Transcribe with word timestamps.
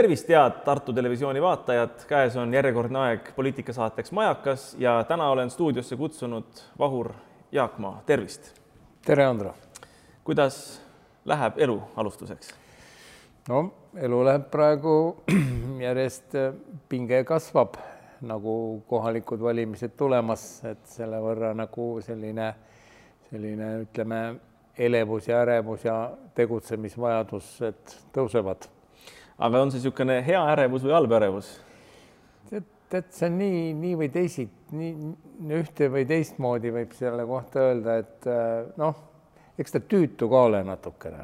tervist, 0.00 0.28
head 0.28 0.62
Tartu 0.64 0.92
Televisiooni 0.96 1.42
vaatajad, 1.42 2.06
käes 2.08 2.36
on 2.40 2.54
järjekordne 2.54 2.98
aeg 2.98 3.26
poliitikasaateks 3.36 4.12
Majakas 4.16 4.62
ja 4.80 4.94
täna 5.04 5.26
olen 5.28 5.50
stuudiosse 5.50 5.96
kutsunud 5.96 6.62
Vahur 6.78 7.10
Jaakmaa, 7.52 8.02
tervist. 8.06 8.54
tere, 9.04 9.26
Andro. 9.26 9.52
kuidas 10.24 10.80
läheb 11.24 11.58
elu 11.58 11.82
alustuseks? 11.96 12.54
no 13.48 13.74
elu 13.96 14.22
läheb 14.24 14.48
praegu 14.50 14.96
järjest, 15.86 16.32
pinge 16.88 17.24
kasvab 17.24 17.76
nagu 18.20 18.56
kohalikud 18.88 19.40
valimised 19.40 19.98
tulemas, 20.00 20.64
et 20.64 20.84
selle 20.96 21.20
võrra 21.20 21.52
nagu 21.54 21.92
selline, 22.00 22.54
selline 23.28 23.72
ütleme, 23.84 24.24
elevus 24.78 25.28
ja 25.28 25.44
ärevus 25.44 25.84
ja 25.84 26.02
tegutsemisvajadus, 26.34 27.56
et 27.68 27.98
tõusevad 28.16 28.79
aga 29.40 29.60
on 29.64 29.72
see 29.72 29.80
niisugune 29.80 30.20
hea 30.26 30.40
ärevus 30.52 30.84
või 30.86 30.96
halb 30.96 31.18
ärevus? 31.20 31.50
tead, 32.90 33.06
see 33.14 33.28
on 33.28 33.36
nii, 33.38 33.60
nii 33.78 33.92
või 34.00 34.08
teisiti, 34.12 34.74
nii 34.74 35.60
ühte 35.60 35.86
või 35.92 36.02
teistmoodi 36.10 36.72
võib 36.74 36.96
selle 36.98 37.26
kohta 37.28 37.68
öelda, 37.68 38.00
et 38.02 38.26
noh, 38.80 38.98
eks 39.60 39.76
ta 39.76 39.82
tüütu 39.92 40.28
ka 40.30 40.42
ole 40.48 40.64
natukene. 40.66 41.22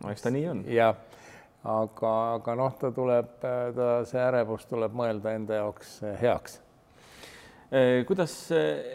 no 0.00 0.14
eks 0.14 0.24
ta 0.24 0.32
nii 0.32 0.46
on. 0.54 0.64
jah, 0.72 0.96
aga, 1.68 2.14
aga 2.38 2.56
noh, 2.62 2.74
ta 2.80 2.90
tuleb, 2.96 3.36
ta, 3.42 3.92
see 4.08 4.24
ärevus 4.24 4.66
tuleb 4.70 4.96
mõelda 4.96 5.36
enda 5.36 5.60
jaoks 5.60 6.00
heaks 6.22 6.60
kuidas 8.06 8.32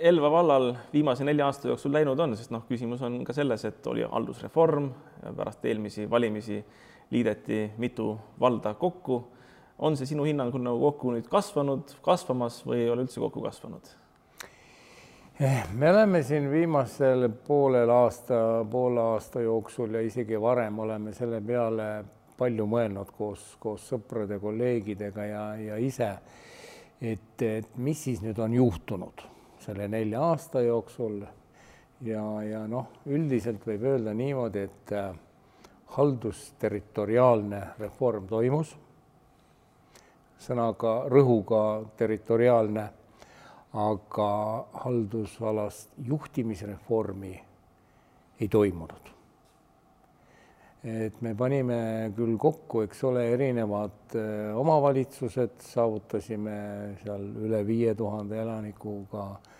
Elva 0.04 0.28
vallal 0.34 0.74
viimase 0.92 1.24
nelja 1.24 1.46
aasta 1.48 1.70
jooksul 1.70 1.94
läinud 1.96 2.20
on, 2.20 2.34
sest 2.36 2.52
noh, 2.52 2.66
küsimus 2.68 3.00
on 3.08 3.22
ka 3.24 3.32
selles, 3.32 3.64
et 3.70 3.88
oli 3.88 4.04
haldusreform 4.04 4.90
pärast 5.38 5.64
eelmisi 5.70 6.10
valimisi 6.12 6.58
liideti 7.12 7.72
mitu 7.78 8.18
valda 8.40 8.74
kokku. 8.74 9.24
on 9.80 9.98
see 9.98 10.08
sinu 10.08 10.24
hinnangul 10.24 10.62
nagu 10.64 10.80
kokku 10.80 11.12
nüüd 11.12 11.26
kasvanud, 11.28 11.98
kasvamas 12.02 12.62
või 12.66 12.86
ei 12.86 12.90
ole 12.90 13.04
üldse 13.04 13.20
kokku 13.20 13.42
kasvanud? 13.44 13.90
Eh, 15.40 15.66
me 15.74 15.90
oleme 15.92 16.22
siin 16.24 16.48
viimasel 16.52 17.28
poolel 17.48 17.90
aasta, 17.92 18.66
poole 18.72 19.02
aasta 19.02 19.42
jooksul 19.44 19.98
ja 19.98 20.02
isegi 20.02 20.40
varem 20.42 20.80
oleme 20.80 21.12
selle 21.14 21.42
peale 21.44 22.06
palju 22.38 22.68
mõelnud 22.72 23.12
koos, 23.18 23.44
koos 23.60 23.84
sõprade, 23.92 24.40
kolleegidega 24.40 25.26
ja, 25.28 25.44
ja 25.60 25.80
ise, 25.80 26.08
et, 27.02 27.42
et 27.42 27.76
mis 27.76 28.00
siis 28.08 28.24
nüüd 28.24 28.40
on 28.40 28.56
juhtunud 28.56 29.26
selle 29.66 29.90
nelja 29.92 30.24
aasta 30.24 30.62
jooksul 30.64 31.20
ja, 32.06 32.24
ja 32.46 32.64
noh, 32.72 32.88
üldiselt 33.12 33.64
võib 33.68 33.84
öelda 33.92 34.14
niimoodi, 34.16 34.66
et 34.70 34.96
haldusterritoriaalne 35.96 37.62
reform 37.80 38.28
toimus, 38.28 38.74
sõnaga 40.46 40.94
rõhuga 41.12 41.62
territoriaalne, 41.98 42.86
aga 43.76 44.30
haldusalast 44.84 45.98
juhtimisreformi 46.08 47.34
ei 48.40 48.48
toimunud. 48.48 49.12
et 50.86 51.16
me 51.26 51.32
panime 51.34 52.12
küll 52.14 52.36
kokku, 52.38 52.84
eks 52.86 53.00
ole, 53.10 53.24
erinevad 53.34 54.14
äh, 54.14 54.54
omavalitsused, 54.54 55.56
saavutasime 55.66 56.58
seal 57.02 57.24
üle 57.42 57.64
viie 57.66 57.96
tuhande 57.98 58.38
elanikuga 58.38 59.24
äh, 59.32 59.56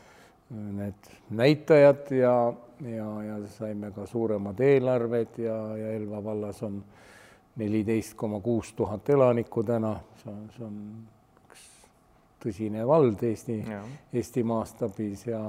need 0.50 1.10
näitajad 1.30 2.12
ja 2.12 2.36
ja, 2.82 3.24
ja 3.24 3.48
saime 3.48 3.92
ka 3.92 4.06
suuremad 4.06 4.60
eelarved 4.60 5.38
ja, 5.38 5.56
ja 5.78 5.92
Elva 5.92 6.24
vallas 6.24 6.64
on 6.64 6.84
neliteist 7.56 8.14
koma 8.14 8.40
kuus 8.40 8.74
tuhat 8.74 9.10
elanikku 9.10 9.64
täna, 9.64 9.96
see 10.24 10.32
on, 10.32 10.42
see 10.58 10.66
on 10.66 10.80
üks 11.46 11.68
tõsine 12.44 12.88
vald 12.88 13.24
Eesti, 13.24 13.62
Eesti 14.14 14.44
mastaabis 14.44 15.28
ja, 15.28 15.42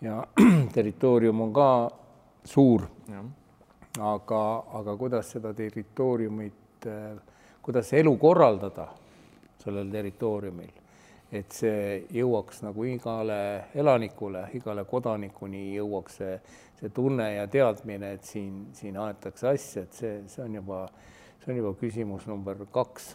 ja 0.00 0.18
territoorium 0.74 1.40
on 1.48 1.52
ka 1.56 1.70
suur. 2.44 2.88
aga, 4.00 4.42
aga 4.72 4.96
kuidas 4.96 5.30
seda 5.30 5.54
territooriumit, 5.54 6.86
kuidas 7.62 7.92
elu 7.92 8.16
korraldada 8.16 8.88
sellel 9.62 9.90
territooriumil 9.92 10.81
et 11.32 11.54
see 11.56 12.02
jõuaks 12.12 12.60
nagu 12.66 12.84
igale 12.84 13.38
elanikule, 13.78 14.44
igale 14.58 14.84
kodanikuni 14.88 15.70
jõuaks 15.78 16.18
see, 16.20 16.36
see 16.80 16.92
tunne 16.92 17.28
ja 17.34 17.46
teadmine, 17.50 18.12
et 18.18 18.28
siin, 18.28 18.66
siin 18.76 18.98
aetakse 19.00 19.48
asja, 19.54 19.86
et 19.86 19.96
see, 19.96 20.14
see 20.28 20.44
on 20.44 20.58
juba, 20.60 20.84
see 21.42 21.54
on 21.54 21.60
juba 21.62 21.74
küsimus 21.80 22.28
number 22.28 22.60
kaks, 22.74 23.14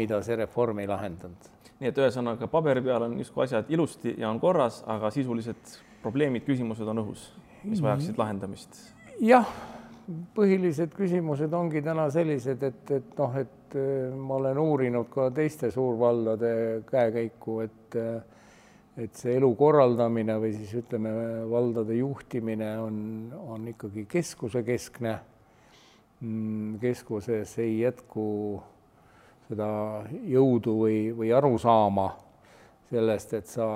mida 0.00 0.22
see 0.24 0.38
reform 0.40 0.80
ei 0.80 0.88
lahendanud. 0.88 1.50
nii 1.78 1.92
et 1.92 1.98
ühesõnaga 2.00 2.48
paberi 2.50 2.82
peal 2.82 3.04
on 3.06 3.18
justkui 3.20 3.44
asjad 3.44 3.68
ilusti 3.70 4.16
ja 4.18 4.30
on 4.32 4.40
korras, 4.42 4.80
aga 4.86 5.12
sisulised 5.14 5.76
probleemid, 6.02 6.46
küsimused 6.48 6.88
on 6.88 7.04
õhus, 7.04 7.28
mis 7.62 7.82
vajaksid 7.84 8.18
lahendamist. 8.18 8.80
jah 9.20 9.46
põhilised 10.34 10.94
küsimused 10.96 11.52
ongi 11.52 11.82
täna 11.84 12.08
sellised, 12.10 12.62
et, 12.64 12.90
et 12.96 13.14
noh, 13.18 13.36
et 13.36 13.76
äh, 13.76 14.16
ma 14.16 14.38
olen 14.40 14.58
uurinud 14.58 15.10
ka 15.12 15.28
teiste 15.36 15.70
suurvaldade 15.74 16.52
käekäiku, 16.88 17.60
et 17.66 17.98
äh, 18.00 18.18
et 18.98 19.14
see 19.14 19.36
elu 19.38 19.48
korraldamine 19.54 20.34
või 20.42 20.52
siis 20.56 20.72
ütleme, 20.80 21.10
valdade 21.50 21.94
juhtimine 22.00 22.70
on, 22.82 22.96
on 23.54 23.68
ikkagi 23.70 24.08
keskuse 24.10 24.64
keskne. 24.66 25.14
Mm, 26.18 26.80
keskuses 26.82 27.52
ei 27.62 27.76
jätku 27.84 28.24
seda 29.46 29.68
jõudu 30.26 30.74
või, 30.80 30.96
või 31.14 31.30
arusaama 31.30 32.08
sellest, 32.90 33.36
et 33.38 33.46
sa, 33.46 33.68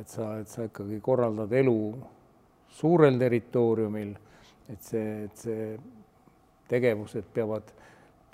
et 0.00 0.10
sa, 0.10 0.32
et 0.42 0.50
sa 0.50 0.66
ikkagi 0.66 0.98
korraldad 1.04 1.54
elu 1.54 1.78
suurel 2.74 3.20
territooriumil 3.20 4.16
et 4.72 4.82
see, 4.82 5.24
et 5.26 5.42
see 5.44 5.66
tegevused 6.70 7.26
peavad 7.34 7.68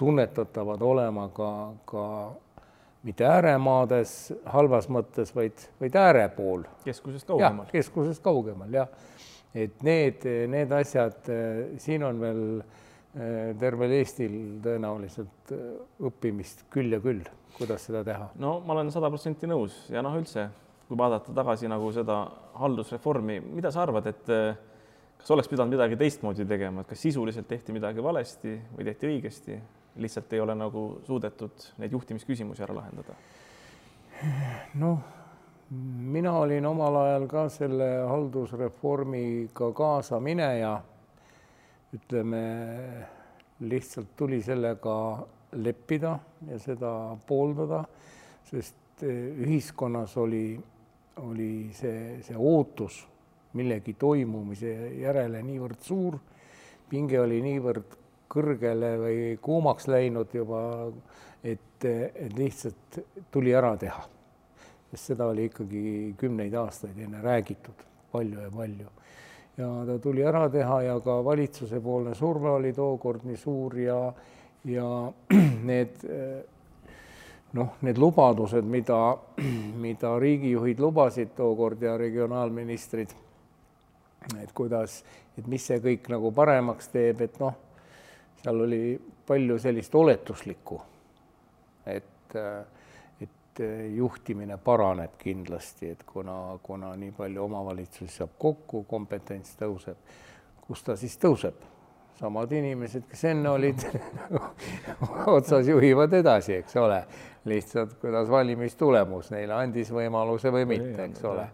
tunnetatavad 0.00 0.82
olema 0.82 1.26
ka, 1.34 1.50
ka 1.88 2.04
mitte 3.06 3.26
ääremaades 3.26 4.14
halvas 4.52 4.88
mõttes, 4.92 5.32
vaid, 5.36 5.66
vaid 5.80 5.96
ääre 5.96 6.28
pool. 6.36 6.64
keskusest 6.84 7.28
kaugemal. 7.28 7.66
keskusest 7.72 8.22
kaugemal 8.24 8.72
jah, 8.74 8.88
et 9.54 9.82
need, 9.86 10.24
need 10.52 10.72
asjad, 10.76 11.28
siin 11.82 12.04
on 12.06 12.22
veel 12.22 12.42
eh, 12.60 13.52
tervel 13.60 13.98
Eestil 13.98 14.38
tõenäoliselt 14.64 15.54
eh, 15.56 15.68
õppimist 16.08 16.66
küll 16.72 16.96
ja 16.96 17.02
küll, 17.04 17.24
kuidas 17.58 17.88
seda 17.88 18.04
teha. 18.06 18.30
no 18.40 18.58
ma 18.64 18.78
olen 18.78 18.92
sada 18.94 19.12
protsenti 19.12 19.50
nõus 19.50 19.86
ja 19.92 20.04
noh, 20.04 20.16
üldse 20.20 20.48
kui 20.90 20.98
vaadata 20.98 21.30
tagasi 21.30 21.68
nagu 21.70 21.92
seda 21.94 22.24
haldusreformi, 22.58 23.36
mida 23.46 23.70
sa 23.70 23.84
arvad, 23.84 24.08
et 24.10 24.30
kas 25.20 25.30
oleks 25.30 25.50
pidanud 25.52 25.76
midagi 25.76 25.98
teistmoodi 26.00 26.46
tegema, 26.48 26.80
et 26.80 26.90
kas 26.90 27.02
sisuliselt 27.04 27.48
tehti 27.48 27.74
midagi 27.76 28.02
valesti 28.02 28.56
või 28.72 28.86
tehti 28.88 29.08
õigesti, 29.10 29.58
lihtsalt 30.00 30.32
ei 30.32 30.40
ole 30.40 30.56
nagu 30.56 30.84
suudetud 31.06 31.66
neid 31.82 31.92
juhtimisküsimusi 31.92 32.64
ära 32.64 32.76
lahendada? 32.78 33.16
noh, 34.80 35.00
mina 36.14 36.32
olin 36.40 36.66
omal 36.68 36.96
ajal 37.02 37.26
ka 37.28 37.46
selle 37.52 37.88
haldusreformiga 38.08 39.70
kaasamineja. 39.76 40.80
ütleme, 41.94 42.40
lihtsalt 43.60 44.12
tuli 44.16 44.42
sellega 44.42 44.96
leppida 45.52 46.18
ja 46.46 46.58
seda 46.62 46.92
pooldada, 47.26 47.84
sest 48.46 49.02
ühiskonnas 49.02 50.16
oli, 50.16 50.60
oli 51.26 51.70
see, 51.74 52.20
see 52.22 52.36
ootus 52.36 53.00
millegi 53.58 53.94
toimumise 53.98 54.72
järele 55.00 55.42
niivõrd 55.42 55.80
suur, 55.82 56.18
pinge 56.90 57.18
oli 57.20 57.40
niivõrd 57.42 57.96
kõrgele 58.30 58.92
või 59.00 59.18
kuumaks 59.42 59.88
läinud 59.90 60.34
juba, 60.34 60.62
et, 61.42 61.84
et 61.86 62.36
lihtsalt 62.36 63.00
tuli 63.32 63.54
ära 63.56 63.74
teha. 63.76 64.06
sest 64.90 65.12
seda 65.12 65.26
oli 65.30 65.44
ikkagi 65.46 66.14
kümneid 66.18 66.54
aastaid 66.54 66.98
enne 66.98 67.22
räägitud, 67.22 67.84
palju 68.12 68.40
ja 68.40 68.50
palju. 68.50 68.88
ja 69.56 69.68
ta 69.86 69.98
tuli 69.98 70.22
ära 70.22 70.48
teha 70.48 70.82
ja 70.82 71.00
ka 71.00 71.24
valitsusepoolne 71.24 72.14
surve 72.14 72.50
oli 72.50 72.72
tookord 72.72 73.24
nii 73.24 73.36
suur 73.36 73.78
ja, 73.78 74.12
ja 74.64 75.12
need 75.70 76.06
noh, 77.52 77.74
need 77.82 77.98
lubadused, 77.98 78.64
mida, 78.64 79.16
mida 79.86 80.14
riigijuhid 80.18 80.78
lubasid 80.80 81.34
tookord 81.36 81.82
ja 81.82 81.96
regionaalministrid 81.98 83.14
et 84.42 84.52
kuidas, 84.54 85.00
et 85.38 85.46
mis 85.46 85.64
see 85.64 85.80
kõik 85.82 86.10
nagu 86.12 86.32
paremaks 86.36 86.90
teeb, 86.92 87.24
et 87.26 87.40
noh, 87.40 87.56
seal 88.42 88.64
oli 88.66 88.82
palju 89.26 89.58
sellist 89.62 89.94
oletuslikku, 89.94 90.80
et, 91.86 92.36
et 93.20 93.62
juhtimine 93.96 94.58
paraneb 94.64 95.16
kindlasti, 95.20 95.94
et 95.94 96.04
kuna, 96.06 96.58
kuna 96.62 96.94
nii 97.00 97.12
palju 97.16 97.44
omavalitsusi 97.44 98.20
saab 98.20 98.38
kokku, 98.38 98.84
kompetents 98.88 99.56
tõuseb, 99.60 100.08
kus 100.66 100.86
ta 100.86 100.96
siis 101.00 101.18
tõuseb? 101.20 101.68
samad 102.20 102.52
inimesed, 102.52 103.06
kes 103.08 103.22
enne 103.30 103.48
olid 103.48 103.80
otsas 105.36 105.68
juhivad 105.68 106.12
edasi, 106.18 106.58
eks 106.60 106.76
ole. 106.76 106.98
lihtsalt 107.48 107.94
kuidas 108.02 108.28
valimistulemus 108.28 109.30
neile 109.32 109.54
andis 109.56 109.88
võimaluse 109.88 110.52
või 110.52 110.66
mitte, 110.68 111.06
eks 111.06 111.24
ole. 111.24 111.46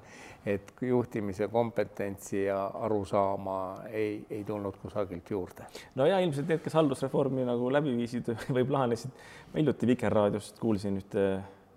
Et 0.46 0.72
juhtimise 0.80 1.48
kompetentsi 1.50 2.44
ja 2.44 2.58
arusaama 2.86 3.58
ei, 3.90 4.20
ei 4.30 4.44
tulnud 4.44 4.76
kusagilt 4.82 5.30
juurde. 5.30 5.66
no 5.94 6.06
ja 6.06 6.20
ilmselt 6.22 6.48
need, 6.48 6.62
kes 6.62 6.78
haldusreformi 6.78 7.44
nagu 7.48 7.70
läbi 7.72 7.96
viisid 7.98 8.30
või 8.56 8.66
plaanisid, 8.68 9.10
ma 9.52 9.60
hiljuti 9.60 9.90
Vikerraadiost 9.90 10.62
kuulsin 10.62 11.00
ühte 11.02 11.26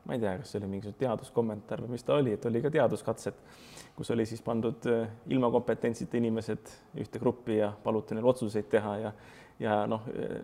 ma 0.10 0.16
ei 0.16 0.22
tea, 0.22 0.38
kas 0.42 0.54
see 0.54 0.62
oli 0.62 0.70
mingisugune 0.72 1.00
teaduskommentaar 1.04 1.84
või 1.86 1.94
mis 1.94 2.06
ta 2.06 2.16
oli, 2.18 2.34
et 2.34 2.46
oli 2.50 2.62
ka 2.64 2.72
teaduskatset, 2.74 3.42
kus 3.98 4.10
oli 4.16 4.26
siis 4.26 4.42
pandud 4.42 4.88
äh, 4.90 5.10
ilma 5.34 5.52
kompetentsita 5.54 6.18
inimesed 6.18 6.72
ühte 7.04 7.22
gruppi 7.22 7.60
ja 7.60 7.70
paluti 7.84 8.18
neil 8.18 8.30
otsuseid 8.32 8.70
teha 8.72 8.96
ja 9.04 9.14
ja 9.60 9.82
noh, 9.92 10.06
äh, 10.14 10.38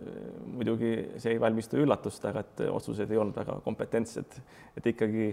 muidugi 0.53 0.91
see 1.23 1.33
ei 1.33 1.41
valmista 1.41 1.79
üllatust, 1.79 2.25
aga 2.29 2.43
et 2.43 2.65
otsused 2.67 3.11
ei 3.11 3.21
olnud 3.21 3.37
väga 3.37 3.61
kompetentsed, 3.65 4.41
et 4.77 4.89
ikkagi 4.91 5.29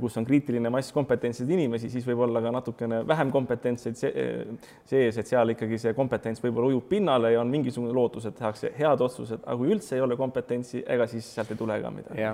kus 0.00 0.16
on 0.18 0.26
kriitiline 0.26 0.70
mass 0.72 0.92
kompetentseid 0.94 1.50
inimesi, 1.52 1.90
siis 1.92 2.06
võib 2.08 2.24
olla 2.26 2.42
ka 2.42 2.52
natukene 2.54 3.02
vähem 3.06 3.30
kompetentseid 3.34 3.98
sees, 4.00 5.18
et 5.18 5.30
seal 5.30 5.54
ikkagi 5.54 5.78
see 5.82 5.94
kompetents 5.96 6.42
võib-olla 6.42 6.72
ujub 6.72 6.88
pinnale 6.90 7.34
ja 7.36 7.40
on 7.42 7.52
mingisugune 7.52 7.94
lootus, 7.94 8.26
et 8.26 8.38
tehakse 8.38 8.72
head 8.78 9.06
otsused, 9.06 9.42
aga 9.44 9.58
kui 9.60 9.72
üldse 9.74 9.98
ei 9.98 10.04
ole 10.04 10.18
kompetentsi, 10.18 10.84
ega 10.86 11.08
siis 11.10 11.28
sealt 11.34 11.52
ei 11.54 11.60
tule 11.60 11.80
ka 11.82 11.92
midagi 11.94 12.28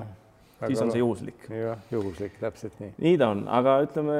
siis 0.67 0.83
on 0.83 0.93
see 0.93 1.01
juhuslik. 1.01 1.47
jah, 1.51 1.79
juhuslik, 1.91 2.37
täpselt 2.41 2.79
nii. 2.81 2.93
nii 3.03 3.19
ta 3.21 3.29
on, 3.35 3.43
aga 3.51 3.77
ütleme, 3.87 4.19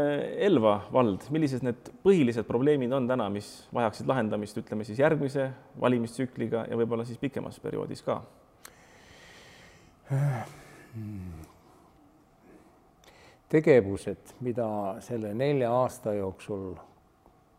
Elva 0.49 0.75
vald, 0.93 1.29
millised 1.35 1.65
need 1.67 1.93
põhilised 2.05 2.47
probleemid 2.49 2.93
on 2.97 3.07
täna, 3.11 3.29
mis 3.33 3.51
vajaksid 3.75 4.11
lahendamist, 4.11 4.59
ütleme 4.63 4.87
siis 4.89 5.01
järgmise 5.03 5.51
valimistsükliga 5.81 6.67
ja 6.71 6.81
võib-olla 6.81 7.07
siis 7.09 7.21
pikemas 7.23 7.61
perioodis 7.63 8.05
ka? 8.07 8.21
Tegevused, 13.53 14.33
mida 14.41 14.67
selle 15.05 15.35
nelja 15.35 15.73
aasta 15.77 16.15
jooksul 16.15 16.75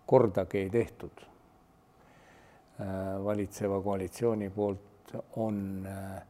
kordagi 0.06 0.58
ei 0.58 0.70
tehtud 0.70 1.22
äh, 1.22 2.88
valitseva 3.24 3.82
koalitsiooni 3.82 4.50
poolt, 4.50 5.14
on, 5.36 5.88
äh, 5.88 6.22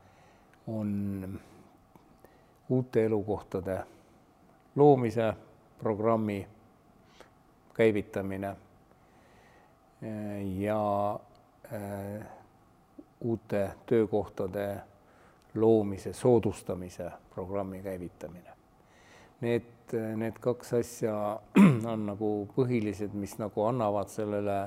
on 0.67 1.39
uute 2.69 3.05
elukohtade 3.05 3.79
loomise 4.75 5.33
programmi 5.79 6.47
käivitamine 7.73 8.55
ja 10.57 11.19
äh, 11.73 12.25
uute 13.21 13.71
töökohtade 13.85 14.81
loomise 15.55 16.13
soodustamise 16.13 17.11
programmi 17.35 17.81
käivitamine. 17.83 18.52
Need, 19.43 19.95
need 20.15 20.37
kaks 20.39 20.73
asja 20.79 21.13
on 21.93 22.05
nagu 22.07 22.33
põhilised, 22.55 23.15
mis 23.19 23.35
nagu 23.41 23.65
annavad 23.67 24.11
sellele 24.13 24.57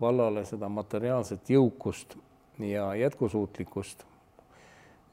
vallale 0.00 0.44
seda 0.46 0.68
materiaalset 0.70 1.50
jõukust 1.50 2.16
ja 2.62 2.92
jätkusuutlikkust. 2.94 4.04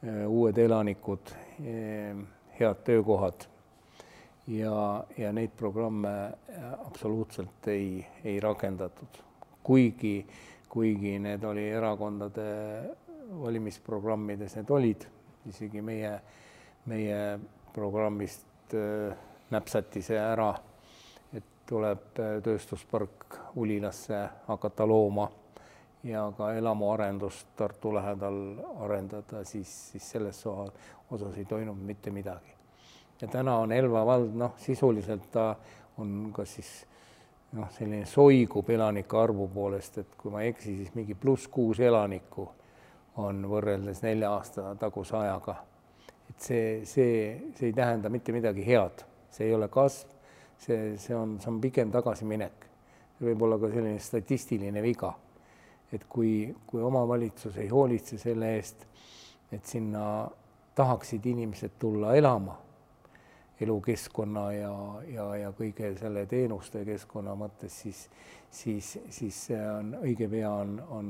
Äh, 0.03 0.27
uued 0.31 0.57
elanikud, 0.57 1.33
äh, 1.59 2.17
head 2.59 2.83
töökohad. 2.88 3.47
Ja, 4.47 5.03
ja 5.17 5.31
neid 5.33 5.51
programme 5.57 6.09
äh, 6.09 6.71
absoluutselt 6.88 7.67
ei, 7.67 8.06
ei 8.23 8.39
rakendatud, 8.39 9.19
kuigi, 9.63 10.25
kuigi 10.69 11.17
need 11.19 11.44
oli 11.44 11.67
erakondade 11.69 12.45
valimisprogrammides, 13.41 14.56
need 14.57 14.71
olid, 14.73 15.06
isegi 15.51 15.83
meie, 15.85 16.15
meie 16.89 17.19
programmist 17.75 18.48
näpsati 19.50 20.01
see 20.06 20.19
ära, 20.19 20.54
et 21.33 21.45
tuleb 21.69 22.12
tööstuspark 22.44 23.38
Ulilasse 23.56 24.21
hakata 24.48 24.88
looma 24.88 25.30
ja 26.04 26.31
ka 26.38 26.54
elamuarendust 26.54 27.48
Tartu 27.56 27.94
lähedal 27.95 28.38
arendada, 28.80 29.44
siis, 29.44 29.92
siis 29.92 30.12
selles 30.12 30.44
osas 30.48 31.38
ei 31.38 31.45
toimunud 31.45 31.86
mitte 31.86 32.12
midagi. 32.12 32.56
ja 33.21 33.27
täna 33.27 33.57
on 33.57 33.71
Elva 33.71 34.06
vald, 34.06 34.31
noh, 34.33 34.54
sisuliselt 34.57 35.31
ta 35.31 35.56
on 35.98 36.31
kas 36.33 36.54
siis 36.54 36.86
noh, 37.51 37.69
selline 37.71 38.06
soigub 38.06 38.69
elanike 38.69 39.18
arvu 39.18 39.48
poolest, 39.54 39.98
et 39.98 40.16
kui 40.18 40.31
ma 40.31 40.42
ei 40.42 40.54
eksi, 40.54 40.75
siis 40.77 40.94
mingi 40.95 41.16
pluss 41.16 41.48
kuus 41.48 41.80
elanikku 41.80 42.48
on 43.19 43.44
võrreldes 43.51 44.04
nelja 44.06 44.31
aasta 44.31 44.75
taguse 44.80 45.18
ajaga. 45.18 45.56
Et 46.29 46.41
see, 46.41 46.65
see, 46.85 47.15
see 47.57 47.71
ei 47.71 47.73
tähenda 47.73 48.09
mitte 48.09 48.35
midagi 48.35 48.65
head, 48.65 49.05
see 49.33 49.49
ei 49.49 49.55
ole 49.55 49.67
kasv, 49.71 50.13
see, 50.57 50.93
see 50.97 51.15
on, 51.15 51.39
see 51.39 51.51
on 51.51 51.61
pigem 51.61 51.91
tagasiminek. 51.91 52.67
võib 53.19 53.41
olla 53.43 53.57
ka 53.59 53.67
selline 53.67 53.99
statistiline 53.99 54.81
viga 54.81 55.11
et 55.93 56.05
kui, 56.09 56.53
kui 56.67 56.81
omavalitsus 56.81 57.57
ei 57.57 57.69
hoolitse 57.69 58.17
selle 58.21 58.53
eest, 58.57 58.85
et 59.51 59.65
sinna 59.65 60.03
tahaksid 60.77 61.25
inimesed 61.25 61.79
tulla 61.81 62.13
elama 62.15 62.55
elukeskkonna 63.59 64.43
ja, 64.53 64.73
ja, 65.11 65.25
ja 65.35 65.49
kõige 65.55 65.91
selle 65.99 66.23
teenuste 66.31 66.85
keskkonna 66.87 67.33
mõttes, 67.35 67.75
siis, 67.81 68.05
siis, 68.51 68.93
siis 69.11 69.39
see 69.49 69.59
on 69.71 69.97
õige 69.99 70.29
pea 70.31 70.51
on, 70.61 70.77
on 70.95 71.09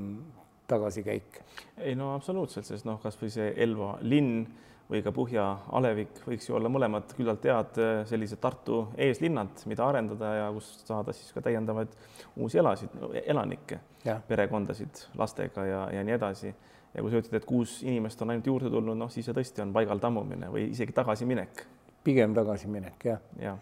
tagasikäik. 0.70 1.42
ei 1.78 1.94
no 1.96 2.14
absoluutselt, 2.16 2.66
sest 2.66 2.88
noh, 2.90 2.98
kasvõi 3.04 3.30
see 3.34 3.52
Elva 3.58 3.98
linn 4.02 4.48
või 4.90 5.04
ka 5.06 5.12
Puhja 5.14 5.44
alevik 5.78 6.24
võiks 6.26 6.48
ju 6.50 6.56
olla 6.58 6.70
mõlemad 6.72 7.14
küllalt 7.18 7.46
head 7.46 7.78
äh, 7.82 7.92
sellised 8.10 8.42
Tartu 8.42 8.82
eeslinnad, 8.98 9.62
mida 9.70 9.86
arendada 9.86 10.34
ja 10.36 10.50
kust 10.56 10.88
saada 10.90 11.14
siis 11.14 11.30
ka 11.36 11.44
täiendavaid 11.46 11.94
uusi 12.42 12.60
elasid, 12.62 12.96
elanikke, 13.22 13.80
perekondasid 14.28 15.04
lastega 15.20 15.66
ja, 15.68 15.84
ja 15.94 16.04
nii 16.06 16.18
edasi. 16.18 16.54
ja 16.94 17.04
kui 17.06 17.12
sa 17.12 17.22
ütled, 17.22 17.38
et 17.38 17.46
kuus 17.46 17.80
inimest 17.86 18.22
on 18.26 18.34
ainult 18.34 18.48
juurde 18.50 18.72
tulnud, 18.74 18.98
noh, 18.98 19.12
siis 19.14 19.30
see 19.30 19.36
tõesti 19.38 19.62
on 19.62 19.74
paigal 19.74 20.02
tammumine 20.02 20.50
või 20.50 20.70
isegi 20.74 20.96
tagasiminek. 20.98 21.66
pigem 22.04 22.34
tagasiminek 22.34 23.06
jah 23.06 23.22
ja. 23.38 23.56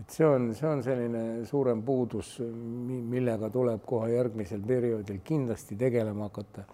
et 0.00 0.10
see 0.10 0.26
on, 0.26 0.52
see 0.54 0.68
on 0.68 0.82
selline 0.82 1.24
suurem 1.46 1.82
puudus, 1.82 2.40
millega 2.42 3.50
tuleb 3.54 3.86
kohe 3.86 4.10
järgmisel 4.16 4.66
perioodil 4.66 5.22
kindlasti 5.22 5.76
tegelema 5.78 6.26
hakata 6.26 6.66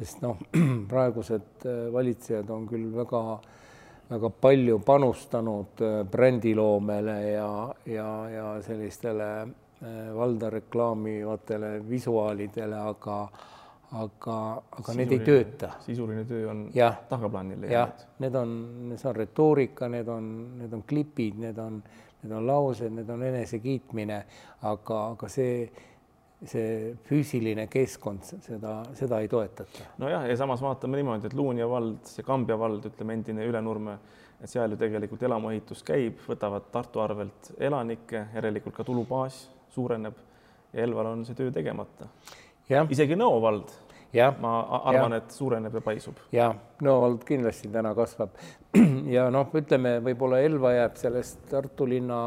sest 0.00 0.22
noh, 0.24 0.38
praegused 0.90 1.66
äh, 1.68 1.92
valitsejad 1.92 2.50
on 2.50 2.66
küll 2.68 2.88
väga, 2.94 3.22
väga 4.10 4.32
palju 4.40 4.78
panustanud 4.86 5.84
äh, 5.84 6.00
brändiloomele 6.08 7.18
ja, 7.30 7.52
ja, 7.86 8.10
ja 8.32 8.46
sellistele 8.64 9.30
äh, 9.42 10.10
valda 10.16 10.50
reklaamivatele 10.56 11.76
visuaalidele, 11.88 12.84
aga 12.94 13.22
aga, 13.90 14.36
aga 14.70 14.92
sisuline, 14.92 15.02
need 15.02 15.12
ei 15.16 15.24
tööta. 15.26 15.72
sisuline 15.82 16.24
töö 16.24 16.44
on 16.52 16.60
tagaplaanile 17.10 17.66
jäänud. 17.72 18.04
Need 18.22 18.36
on, 18.38 18.52
see 18.94 19.08
on 19.10 19.16
retoorika, 19.16 19.88
need 19.90 20.08
on, 20.08 20.28
need 20.60 20.76
on 20.76 20.84
klipid, 20.86 21.40
need 21.42 21.58
on, 21.58 21.80
need 22.22 22.34
on 22.36 22.46
laused, 22.46 22.92
need 22.94 23.10
on 23.10 23.24
enesekiitmine, 23.26 24.20
aga, 24.70 25.00
aga 25.16 25.30
see 25.32 25.64
see 26.48 26.94
füüsiline 27.04 27.66
keskkond, 27.70 28.24
seda, 28.46 28.80
seda 28.96 29.20
ei 29.20 29.28
toetata. 29.28 29.84
nojah, 30.00 30.24
ja 30.28 30.36
samas 30.40 30.62
vaatame 30.64 31.00
niimoodi, 31.00 31.28
et 31.28 31.36
Luunja 31.36 31.68
vald, 31.68 32.00
see 32.08 32.24
Kambja 32.24 32.56
vald, 32.58 32.86
ütleme 32.88 33.18
endine 33.18 33.44
Ülenurme, 33.48 33.98
et 34.40 34.48
seal 34.48 34.72
ju 34.72 34.80
tegelikult 34.80 35.22
elamuehitus 35.28 35.84
käib, 35.84 36.22
võtavad 36.28 36.70
Tartu 36.72 37.04
arvelt 37.04 37.52
elanikke, 37.60 38.26
järelikult 38.34 38.78
ka 38.78 38.86
tulubaas 38.88 39.42
suureneb 39.74 40.16
ja 40.72 40.82
Elval 40.86 41.12
on 41.12 41.24
see 41.28 41.36
töö 41.36 41.52
tegemata. 41.52 42.08
isegi 42.88 43.18
Nõo 43.18 43.40
vald, 43.42 43.72
ma 44.40 44.54
arvan, 44.80 45.18
et 45.18 45.30
suureneb 45.30 45.74
ja 45.74 45.80
paisub. 45.84 46.24
ja 46.32 46.54
Nõo 46.80 47.00
vald 47.04 47.24
kindlasti 47.28 47.68
täna 47.68 47.92
kasvab 47.94 48.38
ja 49.16 49.28
noh, 49.30 49.50
ütleme 49.60 49.98
võib-olla 50.00 50.40
Elva 50.40 50.72
jääb 50.72 50.96
sellest 50.96 51.44
Tartu 51.50 51.88
linna 51.90 52.20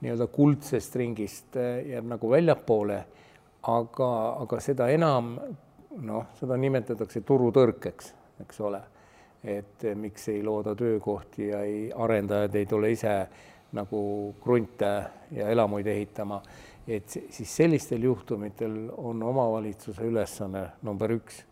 nii-öelda 0.00 0.26
kuldsest 0.32 0.96
ringist 0.96 1.56
jääb 1.56 2.08
nagu 2.10 2.30
väljapoole 2.30 2.98
aga, 3.66 4.10
aga 4.42 4.60
seda 4.62 4.88
enam 4.94 5.34
noh, 6.06 6.28
seda 6.38 6.58
nimetatakse 6.60 7.22
turutõrkeks, 7.26 8.12
eks 8.44 8.60
ole. 8.60 8.82
et 9.46 9.84
miks 9.94 10.24
ei 10.32 10.40
looda 10.42 10.72
töökohti 10.74 11.48
ja 11.52 11.60
ei, 11.62 11.92
arendajad 11.92 12.54
ei 12.58 12.66
tule 12.66 12.88
ise 12.90 13.12
nagu 13.76 14.00
krunte 14.42 14.88
ja 15.30 15.48
elamuid 15.52 15.86
ehitama, 15.86 16.40
et 16.88 17.08
siis 17.08 17.52
sellistel 17.56 18.02
juhtumitel 18.02 18.88
on 18.96 19.22
omavalitsuse 19.22 20.02
ülesanne 20.08 20.64
number 20.82 21.14
üks 21.14 21.44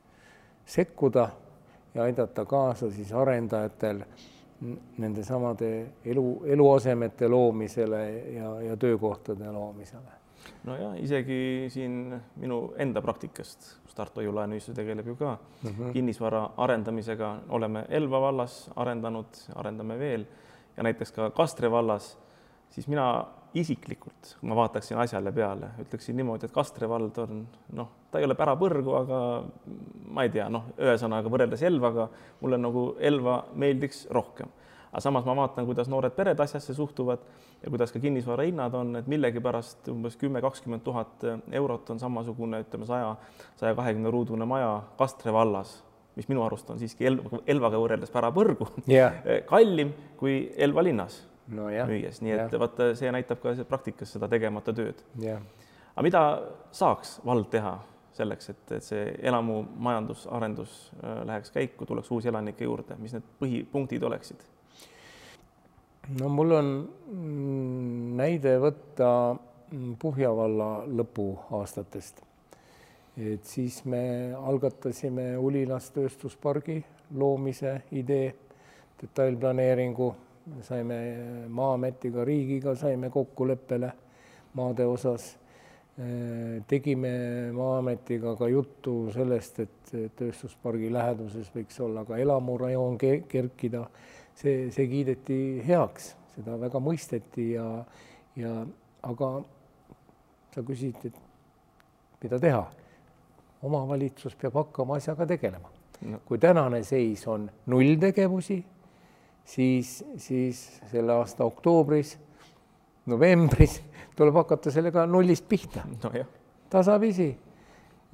sekkuda 0.67 1.29
ja 1.95 2.03
aidata 2.09 2.45
kaasa 2.45 2.91
siis 2.91 3.13
arendajatel 3.13 4.03
nendesamade 4.99 5.71
elu, 6.05 6.43
eluasemete 6.47 7.29
loomisele 7.29 8.05
ja, 8.35 8.61
ja 8.61 8.77
töökohtade 8.77 9.51
loomisele 9.53 10.25
nojah, 10.65 10.97
isegi 11.01 11.69
siin 11.73 12.15
minu 12.41 12.59
enda 12.81 13.03
praktikast, 13.05 13.69
kus 13.85 13.97
Tartu 13.97 14.23
Hoiu-laenuühistu 14.23 14.75
tegeleb 14.77 15.07
ju 15.07 15.17
ka 15.17 15.37
mm 15.37 15.71
-hmm. 15.71 15.93
kinnisvara 15.93 16.51
arendamisega, 16.57 17.37
oleme 17.49 17.85
Elva 17.89 18.21
vallas 18.21 18.71
arendanud, 18.77 19.27
arendame 19.55 19.99
veel 19.99 20.27
ja 20.77 20.83
näiteks 20.83 21.13
ka 21.13 21.31
Kastre 21.31 21.71
vallas, 21.71 22.19
siis 22.71 22.89
mina 22.89 23.27
isiklikult, 23.55 24.35
kui 24.41 24.49
ma 24.51 24.57
vaataksin 24.59 24.99
asjale 24.99 25.33
peale, 25.33 25.71
ütleksin 25.85 26.17
niimoodi, 26.19 26.49
et 26.49 26.55
Kastre 26.55 26.89
vald 26.91 27.19
on 27.23 27.45
noh, 27.79 27.93
ta 28.11 28.19
ei 28.19 28.27
ole 28.27 28.35
pärapõrgu, 28.39 28.97
aga 28.99 29.21
ma 30.15 30.27
ei 30.27 30.33
tea, 30.35 30.49
noh, 30.53 30.73
ühesõnaga 30.81 31.31
võrreldes 31.31 31.63
Elvaga 31.67 32.09
mulle 32.43 32.59
nagu 32.59 32.93
Elva 32.99 33.41
meeldiks 33.55 34.07
rohkem 34.15 34.51
aga 34.95 35.03
samas 35.03 35.25
ma 35.27 35.35
vaatan, 35.35 35.67
kuidas 35.67 35.89
noored 35.91 36.15
pered 36.15 36.39
asjasse 36.39 36.75
suhtuvad 36.75 37.23
ja 37.63 37.71
kuidas 37.71 37.91
ka 37.91 37.99
kinnisvara 37.99 38.45
hinnad 38.47 38.75
on, 38.79 38.95
et 39.01 39.09
millegipärast 39.11 39.89
umbes 39.91 40.15
kümme, 40.21 40.39
kakskümmend 40.45 40.85
tuhat 40.87 41.27
eurot 41.51 41.91
on 41.91 41.99
samasugune, 41.99 42.61
ütleme 42.63 42.87
saja, 42.87 43.17
saja 43.59 43.75
kahekümne 43.75 44.13
ruudune 44.15 44.47
maja 44.47 44.77
Kastre 44.99 45.35
vallas, 45.35 45.81
mis 46.15 46.31
minu 46.31 46.45
arust 46.47 46.71
on 46.71 46.79
siiski 46.79 47.11
Elva, 47.11 47.43
Elvaga 47.51 47.81
võrreldes 47.83 48.15
pärapõrgu 48.15 48.71
yeah. 48.87 49.19
kallim 49.51 49.91
kui 50.21 50.45
Elva 50.55 50.87
linnas 50.87 51.25
no, 51.49 51.69
müües, 51.69 52.23
nii 52.25 52.33
et 52.33 52.41
yeah. 52.47 52.61
vaata, 52.61 52.93
see 52.99 53.11
näitab 53.13 53.43
ka 53.43 53.55
praktikas 53.69 54.15
seda 54.17 54.29
tegemata 54.33 54.73
tööd 54.77 55.03
aga 55.95 56.07
mida 56.07 56.23
saaks 56.75 57.19
vald 57.27 57.51
teha 57.53 57.77
selleks, 58.15 58.51
et, 58.53 58.65
et 58.77 58.85
see 58.87 59.07
elamumajandusarendus 59.27 60.75
äh, 61.01 61.23
läheks 61.27 61.51
käiku, 61.55 61.87
tuleks 61.87 62.11
uusi 62.15 62.31
elanikke 62.31 62.67
juurde, 62.67 62.97
mis 63.03 63.15
need 63.17 63.27
põhipunktid 63.41 64.07
oleksid? 64.07 64.45
no 66.21 66.29
mul 66.29 66.53
on 66.59 66.71
mm, 66.85 68.15
näide 68.19 68.59
võtta 68.63 69.09
mm, 69.35 69.97
Puhja 70.01 70.31
valla 70.37 70.85
lõpuaastatest. 70.87 72.23
et 73.17 73.45
siis 73.47 73.83
me 73.85 74.35
algatasime 74.37 75.33
Ulilas 75.39 75.91
tööstuspargi 75.95 76.83
loomise 77.15 77.81
idee, 77.93 78.35
detailplaneeringu, 79.01 80.15
saime 80.63 80.99
Maa-ametiga, 81.49 82.25
riigiga 82.25 82.75
saime 82.77 83.11
kokkuleppele 83.11 83.93
maade 84.55 84.87
osas. 84.87 85.37
tegime 86.67 87.11
Maa-ametiga 87.55 88.35
ka 88.37 88.49
juttu 88.49 89.13
sellest, 89.15 89.61
et 89.61 89.93
tööstuspargi 90.19 90.91
läheduses 90.93 91.53
võiks 91.55 91.79
olla 91.81 92.05
ka 92.05 92.19
elamurajoon 92.19 92.99
kerkida 92.99 93.85
see, 94.35 94.71
see 94.75 94.89
kiideti 94.91 95.39
heaks, 95.67 96.15
seda 96.35 96.59
väga 96.61 96.81
mõisteti 96.83 97.53
ja, 97.53 97.69
ja 98.37 98.55
aga 99.07 99.31
sa 100.55 100.63
küsisid, 100.67 101.07
et 101.07 102.25
mida 102.25 102.41
teha. 102.43 102.65
omavalitsus 103.65 104.35
peab 104.37 104.59
hakkama 104.59 104.99
asjaga 104.99 105.25
tegelema 105.27 105.71
no.. 106.11 106.19
kui 106.27 106.39
tänane 106.39 106.83
seis 106.85 107.23
on 107.29 107.47
nulltegevusi, 107.67 108.59
siis, 109.45 109.97
siis 110.17 110.61
selle 110.91 111.13
aasta 111.13 111.45
oktoobris, 111.45 112.17
novembris 113.07 113.81
tuleb 114.17 114.35
hakata 114.43 114.73
sellega 114.75 115.07
nullist 115.07 115.49
pihta 115.49 115.85
no. 115.89 116.13
tasapisi 116.71 117.33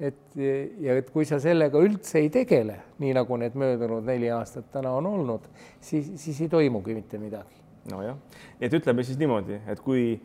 et 0.01 0.37
ja 0.81 0.95
et 0.97 1.09
kui 1.13 1.25
sa 1.29 1.37
sellega 1.41 1.79
üldse 1.81 2.21
ei 2.23 2.29
tegele, 2.33 2.77
nii 3.01 3.13
nagu 3.15 3.37
need 3.37 3.57
möödunud 3.59 4.05
neli 4.07 4.31
aastat 4.33 4.71
täna 4.73 4.93
on 4.97 5.07
olnud, 5.11 5.45
siis, 5.79 6.09
siis 6.21 6.39
ei 6.41 6.49
toimugi 6.49 6.95
mitte 6.97 7.21
midagi. 7.21 7.59
nojah, 7.91 8.17
et 8.61 8.73
ütleme 8.73 9.03
siis 9.05 9.17
niimoodi, 9.21 9.59
et 9.69 9.79
kui 9.81 10.15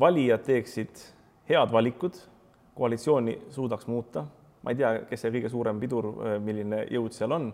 valijad 0.00 0.44
teeksid 0.44 1.04
head 1.48 1.72
valikud, 1.72 2.16
koalitsiooni 2.74 3.38
suudaks 3.52 3.86
muuta, 3.86 4.24
ma 4.64 4.72
ei 4.72 4.80
tea, 4.80 4.92
kes 5.08 5.24
see 5.24 5.32
kõige 5.36 5.52
suurem 5.52 5.80
pidur, 5.80 6.10
milline 6.44 6.84
jõud 6.92 7.12
seal 7.16 7.36
on, 7.36 7.50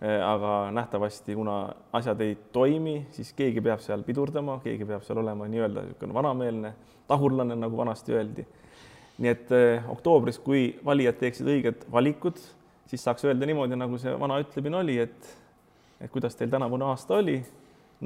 aga 0.00 0.70
nähtavasti, 0.72 1.34
kuna 1.36 1.74
asjad 1.92 2.20
ei 2.24 2.38
toimi, 2.52 3.02
siis 3.12 3.34
keegi 3.36 3.60
peab 3.60 3.82
seal 3.84 4.00
pidurdama, 4.06 4.54
keegi 4.64 4.86
peab 4.88 5.02
seal 5.04 5.20
olema 5.20 5.48
nii-öelda 5.50 5.84
niisugune 5.84 6.16
vanameelne 6.16 6.70
tahurlane, 7.10 7.58
nagu 7.60 7.76
vanasti 7.76 8.16
öeldi 8.16 8.46
nii 9.20 9.30
et 9.30 9.52
eh, 9.54 9.90
oktoobris, 9.92 10.40
kui 10.42 10.70
valijad 10.84 11.18
teeksid 11.20 11.48
õiged 11.52 11.86
valikud, 11.92 12.40
siis 12.90 13.04
saaks 13.04 13.26
öelda 13.28 13.48
niimoodi, 13.48 13.78
nagu 13.78 13.98
see 14.00 14.12
vana 14.20 14.40
ütlemine 14.42 14.80
oli, 14.80 14.96
et, 15.04 15.32
et 16.00 16.12
kuidas 16.12 16.38
teil 16.38 16.50
tänavune 16.52 16.88
aasta 16.88 17.18
oli, 17.18 17.36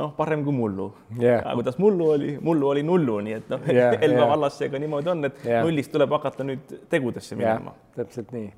noh, 0.00 0.10
parem 0.16 0.42
kui 0.46 0.54
mullu 0.54 0.88
yeah.. 1.20 1.44
kuidas 1.54 1.78
mullu 1.78 2.10
oli, 2.16 2.34
mullu 2.42 2.72
oli 2.72 2.82
nullu, 2.86 3.20
nii 3.24 3.38
et 3.38 3.52
noh 3.52 3.70
yeah,, 3.70 3.94
Elva 4.06 4.24
yeah. 4.24 4.32
vallas 4.34 4.58
see 4.58 4.70
ka 4.72 4.80
niimoodi 4.82 5.12
on, 5.14 5.30
et 5.30 5.38
yeah. 5.46 5.62
nullist 5.66 5.94
tuleb 5.94 6.18
hakata 6.18 6.46
nüüd 6.50 6.76
tegudesse 6.90 7.38
minema 7.38 7.70
yeah,. 7.76 7.94
täpselt 8.00 8.34
nii. 8.34 8.50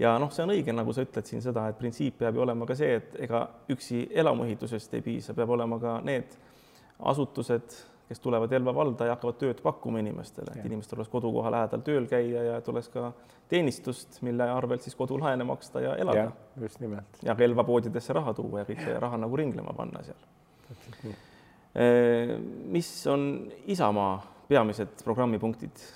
Ja 0.00 0.16
noh, 0.18 0.32
see 0.32 0.46
on 0.46 0.54
õige, 0.56 0.74
nagu 0.74 0.94
sa 0.96 1.04
ütled 1.04 1.28
siin 1.28 1.44
seda, 1.44 1.68
et 1.70 1.78
printsiip 1.78 2.18
peab 2.22 2.38
ju 2.38 2.44
olema 2.46 2.68
ka 2.68 2.76
see, 2.78 2.96
et 3.00 3.16
ega 3.26 3.44
üksi 3.72 4.06
elamuehitusest 4.22 4.96
ei 4.98 5.04
piisa, 5.04 5.36
peab 5.36 5.52
olema 5.56 5.78
ka 5.82 5.98
need 6.06 6.36
asutused 7.10 7.76
kes 8.10 8.20
tulevad 8.20 8.52
Elva 8.52 8.72
valda 8.74 9.06
ja 9.06 9.14
hakkavad 9.14 9.36
tööd 9.38 9.60
pakkuma 9.62 10.00
inimestele, 10.02 10.50
et 10.58 10.64
inimestel 10.66 10.98
oleks 10.98 11.12
kodukoha 11.12 11.52
lähedal 11.54 11.84
tööl 11.86 12.08
käia 12.10 12.42
ja 12.42 12.56
et 12.58 12.68
oleks 12.72 12.88
ka 12.90 13.12
teenistust, 13.52 14.18
mille 14.26 14.48
arvelt 14.50 14.82
siis 14.82 14.96
kodulaene 14.98 15.46
maksta 15.46 15.84
ja 15.84 15.92
elada. 15.94 16.32
just 16.58 16.80
nimelt. 16.82 17.20
ja 17.22 17.36
ka 17.38 17.46
Elva 17.46 17.62
poodidesse 17.68 18.16
raha 18.18 18.34
tuua 18.34 18.64
ja 18.64 18.66
kõik 18.66 18.82
see 18.82 18.98
raha 18.98 19.20
nagu 19.22 19.38
ringlema 19.38 19.76
panna 19.78 20.02
seal. 20.02 21.14
mis 22.74 22.90
on 23.06 23.30
Isamaa 23.70 24.14
peamised 24.48 25.06
programmipunktid 25.06 25.86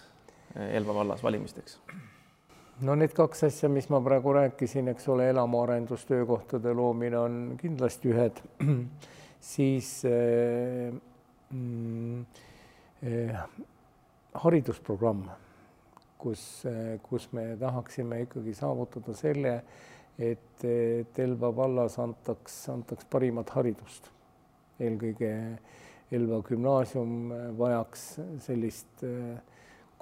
Elva 0.71 0.95
vallas 0.95 1.23
valimisteks? 1.23 1.81
No 2.81 2.95
need 2.99 3.15
kaks 3.15 3.45
asja, 3.47 3.69
mis 3.71 3.89
ma 3.93 4.01
praegu 4.03 4.33
rääkisin, 4.35 4.89
eks 4.95 5.09
ole, 5.13 5.29
elamuarendus, 5.31 6.05
töökohtade 6.09 6.75
loomine 6.75 7.19
on 7.19 7.39
kindlasti 7.61 8.11
ühed 8.15 8.41
siis 9.55 10.01
äh, 10.09 10.95
eh, 13.03 13.37
haridusprogramm, 14.35 15.29
kus, 16.19 16.65
eh, 16.67 16.99
kus 17.03 17.29
me 17.33 17.53
tahaksime 17.61 18.25
ikkagi 18.25 18.55
saavutada 18.57 19.15
selle, 19.17 19.55
et, 20.19 20.41
Elva 21.19 21.51
vallas 21.57 21.99
antaks, 21.99 22.69
antaks 22.73 23.07
parimat 23.11 23.51
haridust. 23.57 24.11
eelkõige 24.81 25.31
Elva 26.15 26.41
gümnaasium 26.47 27.33
vajaks 27.59 28.05
sellist 28.45 29.05
eh, 29.07 29.54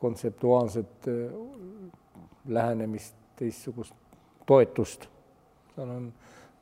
kontseptuaalset 0.03 1.09
eh, 1.09 1.33
lähenemist, 2.49 3.15
teistsugust 3.37 3.95
toetust. 4.47 5.07
seal 5.75 5.91
on 5.91 6.09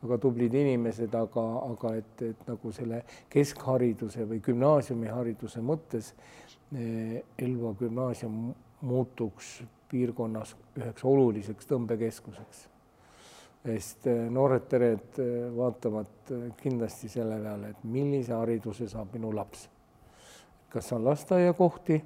väga 0.03 0.19
tublid 0.21 0.55
inimesed, 0.55 1.15
aga, 1.17 1.45
aga 1.67 1.95
et, 1.99 2.23
et 2.23 2.43
nagu 2.49 2.73
selle 2.73 3.03
keskhariduse 3.33 4.27
või 4.29 4.43
gümnaasiumihariduse 4.45 5.65
mõttes 5.65 6.13
eh, 6.13 7.23
Elva 7.39 7.73
gümnaasium 7.81 8.53
muutuks 8.81 9.59
piirkonnas 9.91 10.55
üheks 10.79 11.05
oluliseks 11.05 11.73
tõmbekeskuseks. 11.73 12.63
sest 13.65 14.07
eh, 14.07 14.23
noored 14.31 14.69
pered 14.69 15.25
vaatavad 15.57 16.37
kindlasti 16.61 17.09
selle 17.09 17.41
peale, 17.41 17.73
et 17.73 17.85
millise 17.85 18.37
hariduse 18.37 18.89
saab 18.89 19.17
minu 19.17 19.33
laps. 19.37 19.69
kas 20.69 20.93
on 20.93 21.05
lasteaiakohti 21.05 22.03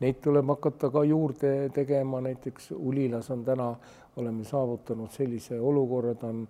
Neid 0.00 0.18
tuleb 0.20 0.48
hakata 0.52 0.90
ka 0.92 1.04
juurde 1.08 1.68
tegema, 1.72 2.20
näiteks 2.20 2.70
Ulilas 2.76 3.30
on 3.30 3.44
täna, 3.44 3.70
oleme 4.16 4.44
saavutanud 4.44 5.10
sellise 5.10 5.60
olukorra, 5.60 6.14
ta 6.14 6.26
on, 6.28 6.42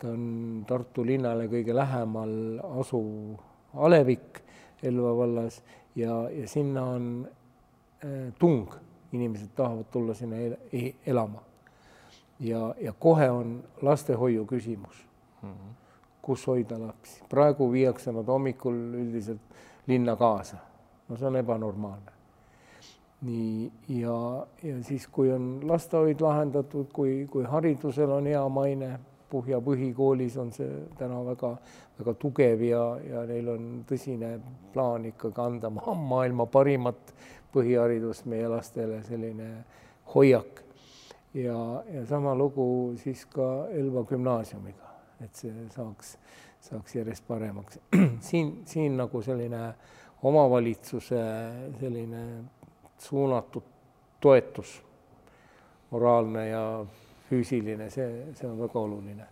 ta 0.00 0.08
on 0.08 0.64
Tartu 0.68 1.04
linnale 1.04 1.44
kõige 1.52 1.76
lähemal 1.76 2.32
asuv 2.80 3.36
alevik 3.74 4.40
Elva 4.84 5.12
vallas 5.16 5.60
ja, 5.96 6.16
ja 6.30 6.48
sinna 6.48 6.84
on 6.94 7.28
äh, 8.04 8.32
tung, 8.38 8.72
inimesed 9.12 9.52
tahavad 9.56 9.92
tulla 9.92 10.14
sinna 10.14 10.36
el 10.36 10.56
elama. 11.06 11.42
ja, 12.40 12.74
ja 12.80 12.92
kohe 12.92 13.30
on 13.30 13.64
lastehoiu 13.82 14.46
küsimus 14.46 15.06
mm, 15.42 15.50
-hmm. 15.50 15.74
kus 16.22 16.46
hoida 16.46 16.80
lapsi, 16.80 17.22
praegu 17.28 17.72
viiakse 17.72 18.12
nad 18.12 18.26
hommikul 18.26 18.74
üldiselt 18.74 19.40
linna 19.86 20.16
kaasa, 20.16 20.56
no 21.08 21.16
see 21.16 21.26
on 21.26 21.36
ebanormaalne 21.36 22.13
nii, 23.24 23.72
ja, 23.88 24.46
ja 24.62 24.82
siis, 24.84 25.06
kui 25.08 25.32
on 25.32 25.60
lastehoid 25.68 26.20
lahendatud, 26.20 26.90
kui, 26.92 27.24
kui 27.30 27.44
haridusel 27.48 28.10
on 28.20 28.30
hea 28.30 28.46
maine, 28.48 28.94
Puhja 29.34 29.58
põhikoolis 29.64 30.36
on 30.38 30.52
see 30.54 30.68
täna 30.94 31.16
väga-väga 31.26 32.12
tugev 32.22 32.60
ja, 32.62 32.82
ja 33.02 33.22
neil 33.26 33.48
on 33.50 33.64
tõsine 33.88 34.28
plaan 34.70 35.08
ikkagi 35.08 35.40
anda 35.42 35.72
maailma 35.72 36.46
parimat 36.46 37.10
põhiharidust 37.54 38.28
meie 38.30 38.46
lastele, 38.52 39.00
selline 39.08 39.48
hoiak. 40.14 40.62
ja, 41.34 41.56
ja 41.90 42.04
sama 42.06 42.34
lugu 42.38 42.94
siis 43.02 43.24
ka 43.26 43.66
Elva 43.72 44.04
gümnaasiumiga, 44.06 44.92
et 45.24 45.34
see 45.34 45.66
saaks, 45.74 46.14
saaks 46.68 46.94
järjest 46.94 47.26
paremaks. 47.26 47.80
siin, 48.28 48.60
siin 48.70 49.00
nagu 49.00 49.22
selline 49.22 49.64
omavalitsuse 50.24 51.20
selline 51.80 52.22
suunatud 53.04 53.62
toetus, 54.20 54.82
moraalne 55.90 56.48
ja 56.48 56.64
füüsiline, 57.28 57.90
see, 57.90 58.08
see 58.36 58.48
on 58.48 58.58
väga 58.60 58.80
oluline. 58.80 59.26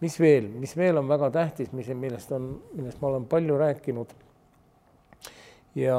mis 0.00 0.20
veel, 0.20 0.48
mis 0.60 0.76
veel 0.76 1.00
on 1.00 1.08
väga 1.08 1.30
tähtis, 1.34 1.72
mis, 1.72 1.88
millest 1.88 2.32
on, 2.32 2.50
millest 2.76 3.00
ma 3.00 3.08
olen 3.08 3.24
palju 3.26 3.56
rääkinud 3.58 4.12
ja, 5.74 5.98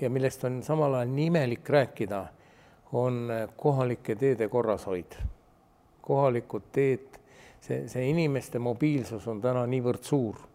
ja 0.00 0.10
millest 0.10 0.44
on 0.44 0.62
samal 0.62 0.94
ajal 1.00 1.10
nii 1.16 1.26
imelik 1.32 1.68
rääkida, 1.68 2.24
on 2.92 3.28
kohalike 3.56 4.16
teede 4.16 4.48
korrashoid. 4.48 5.18
kohalikud 6.02 6.70
teed, 6.72 7.20
see, 7.60 7.88
see 7.88 8.08
inimeste 8.10 8.58
mobiilsus 8.58 9.28
on 9.28 9.40
täna 9.40 9.66
niivõrd 9.66 10.02
suur. 10.04 10.46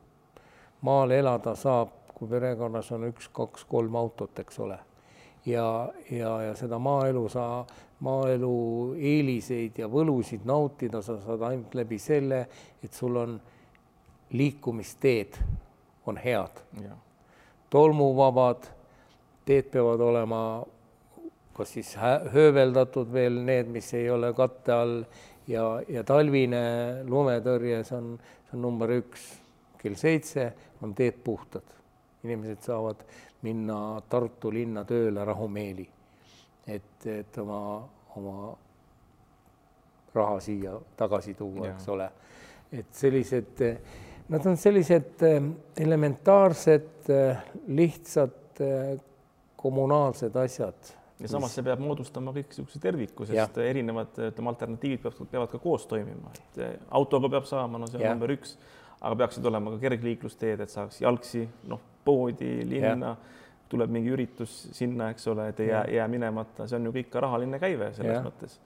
maal 0.82 1.12
elada 1.12 1.56
saab, 1.56 1.90
kui 2.14 2.30
perekonnas 2.30 2.92
on 2.92 3.10
üks, 3.10 3.30
kaks, 3.34 3.66
kolm 3.66 3.96
autot, 3.96 4.40
eks 4.40 4.60
ole 4.60 4.78
ja, 5.46 5.90
ja, 6.12 6.32
ja 6.42 6.54
seda 6.56 6.80
maaelu 6.80 7.26
sa, 7.30 7.66
maaelu 8.06 8.56
eeliseid 9.00 9.80
ja 9.80 9.90
võlusid 9.92 10.46
nautida 10.46 11.02
sa 11.06 11.18
saad 11.24 11.46
ainult 11.48 11.76
läbi 11.76 12.00
selle, 12.02 12.46
et 12.84 12.94
sul 12.94 13.18
on 13.22 13.40
liikumisteed 14.36 15.38
on 16.06 16.18
head, 16.22 16.62
tolmuvabad, 17.70 18.66
teed 19.46 19.70
peavad 19.74 20.02
olema 20.02 20.42
kas 21.56 21.72
siis 21.78 21.94
hööveldatud 22.34 23.12
veel 23.14 23.40
need, 23.48 23.70
mis 23.72 23.88
ei 23.96 24.10
ole 24.12 24.34
katte 24.36 24.74
all 24.76 24.98
ja, 25.48 25.64
ja 25.88 26.04
talvine 26.08 26.62
lumetõrje, 27.08 27.80
see 27.88 27.98
on, 27.98 28.10
see 28.50 28.58
on 28.58 28.66
number 28.68 28.92
üks. 28.98 29.26
kell 29.80 29.96
seitse 30.00 30.48
on 30.82 30.96
teed 30.98 31.20
puhtad, 31.24 31.66
inimesed 32.26 32.64
saavad 32.66 33.04
minna 33.46 33.80
Tartu 34.10 34.52
linna 34.54 34.86
tööle 34.88 35.26
rahumeeli. 35.26 35.88
et, 36.68 37.06
et 37.06 37.38
oma, 37.38 37.60
oma 38.18 38.56
raha 40.16 40.40
siia 40.42 40.74
tagasi 40.98 41.36
tuua, 41.38 41.70
eks 41.70 41.90
ole. 41.94 42.10
et 42.74 42.92
sellised, 42.96 43.64
nad 44.34 44.46
on 44.50 44.58
sellised 44.58 45.24
eh, 45.28 45.50
elementaarsed, 45.86 47.10
eh, 47.14 47.50
lihtsad 47.68 48.64
eh, 48.66 48.96
kommunaalsed 49.60 50.36
asjad 50.42 50.96
ja 51.20 51.30
samas 51.32 51.54
see 51.56 51.64
peab 51.66 51.84
moodustama 51.84 52.34
kõik 52.36 52.50
niisuguse 52.52 52.82
terviku, 52.84 53.28
sest 53.28 53.60
ja. 53.60 53.68
erinevad 53.70 54.18
ütleme, 54.30 54.52
alternatiivid 54.52 55.04
peavad, 55.04 55.30
peavad 55.32 55.54
ka 55.54 55.62
koos 55.64 55.86
toimima, 55.92 56.34
et 56.36 56.82
autoga 57.00 57.32
peab 57.38 57.48
saama, 57.50 57.80
no 57.80 57.88
see 57.88 58.02
on 58.02 58.08
ja. 58.08 58.16
number 58.16 58.34
üks, 58.36 58.58
aga 59.06 59.16
peaksid 59.22 59.46
olema 59.46 59.76
ka 59.76 59.82
kergliiklusteed, 59.84 60.64
et 60.66 60.74
saaks 60.74 61.02
jalgsi, 61.04 61.44
noh, 61.70 61.82
poodi, 62.06 62.50
linna, 62.70 63.14
tuleb 63.70 63.92
mingi 63.94 64.14
üritus 64.14 64.54
sinna, 64.78 65.10
eks 65.14 65.28
ole, 65.32 65.50
et 65.52 65.60
ei 65.62 65.72
jää, 65.72 65.84
jää 65.98 66.08
minemata, 66.10 66.68
see 66.70 66.80
on 66.80 66.90
ju 66.90 66.94
kõik 66.96 67.10
ka 67.14 67.24
rahaline 67.26 67.60
käive 67.62 67.92
selles 67.98 68.20
ja. 68.20 68.24
mõttes. 68.26 68.60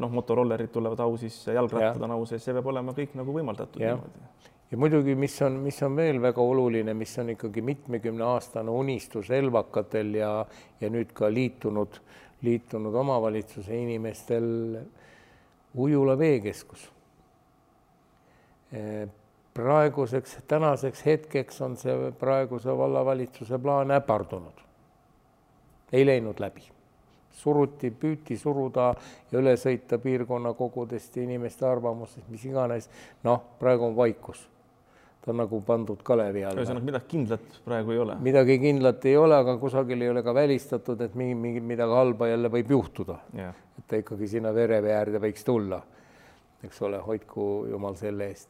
noh, 0.00 0.12
motorollerid 0.12 0.72
tulevad 0.72 1.00
au 1.00 1.16
sisse, 1.20 1.54
jalgrattad 1.56 2.04
on 2.04 2.16
au 2.18 2.26
sees, 2.28 2.44
see 2.44 2.56
peab 2.56 2.68
olema 2.72 2.92
kõik 2.96 3.16
nagu 3.16 3.32
võimaldatud 3.36 3.80
ja. 3.80 3.94
niimoodi. 3.96 4.50
ja 4.72 4.80
muidugi, 4.80 5.16
mis 5.16 5.36
on, 5.44 5.56
mis 5.64 5.80
on 5.84 5.96
veel 5.96 6.20
väga 6.22 6.44
oluline, 6.44 6.94
mis 6.96 7.16
on 7.20 7.32
ikkagi 7.32 7.64
mitmekümneaastane 7.64 8.70
unistus 8.70 9.32
elvakatel 9.32 10.14
ja, 10.20 10.32
ja 10.80 10.92
nüüd 10.92 11.14
ka 11.16 11.32
liitunud, 11.32 12.00
liitunud 12.44 13.00
omavalitsuse 13.04 13.76
inimestel 13.76 14.50
ujula 15.80 16.18
veekeskus 16.18 16.88
praeguseks, 19.62 20.38
tänaseks 20.48 21.06
hetkeks 21.06 21.62
on 21.62 21.76
see 21.76 22.12
praeguse 22.18 22.76
vallavalitsuse 22.78 23.58
plaan 23.58 23.90
äpardunud. 23.90 24.60
ei 25.92 26.06
läinud 26.06 26.40
läbi. 26.40 26.62
suruti, 27.30 27.90
püüti 27.90 28.36
suruda 28.36 28.94
ja 29.32 29.38
üle 29.38 29.54
sõita 29.56 29.98
piirkonnakogudest 29.98 31.16
ja 31.16 31.22
inimeste 31.22 31.66
arvamustest, 31.66 32.28
mis 32.28 32.44
iganes. 32.44 32.90
noh, 33.24 33.42
praegu 33.58 33.84
on 33.84 33.96
vaikus. 33.96 34.48
ta 35.24 35.30
on 35.30 35.36
nagu 35.36 35.60
pandud 35.60 36.02
kalevi 36.02 36.44
alla. 36.44 36.60
ühesõnaga 36.60 36.84
midagi 36.84 37.08
kindlat 37.08 37.60
praegu 37.64 37.90
ei 37.90 37.98
ole? 37.98 38.16
midagi 38.20 38.58
kindlat 38.58 39.04
ei 39.04 39.16
ole, 39.16 39.36
aga 39.36 39.56
kusagil 39.58 40.02
ei 40.02 40.10
ole 40.10 40.22
ka 40.22 40.34
välistatud, 40.34 41.00
et 41.00 41.14
mingi, 41.14 41.34
mingi 41.34 41.60
midagi 41.60 41.92
halba 41.92 42.28
jälle 42.28 42.48
võib 42.48 42.70
juhtuda. 42.70 43.18
et 43.78 43.86
ta 43.86 43.96
ikkagi 43.96 44.28
sinna 44.28 44.54
verevee 44.54 44.94
äärde 44.94 45.20
võiks 45.20 45.44
tulla. 45.44 45.82
eks 46.64 46.82
ole, 46.82 46.98
hoidku 46.98 47.66
jumal 47.70 47.94
selle 47.96 48.26
eest 48.28 48.48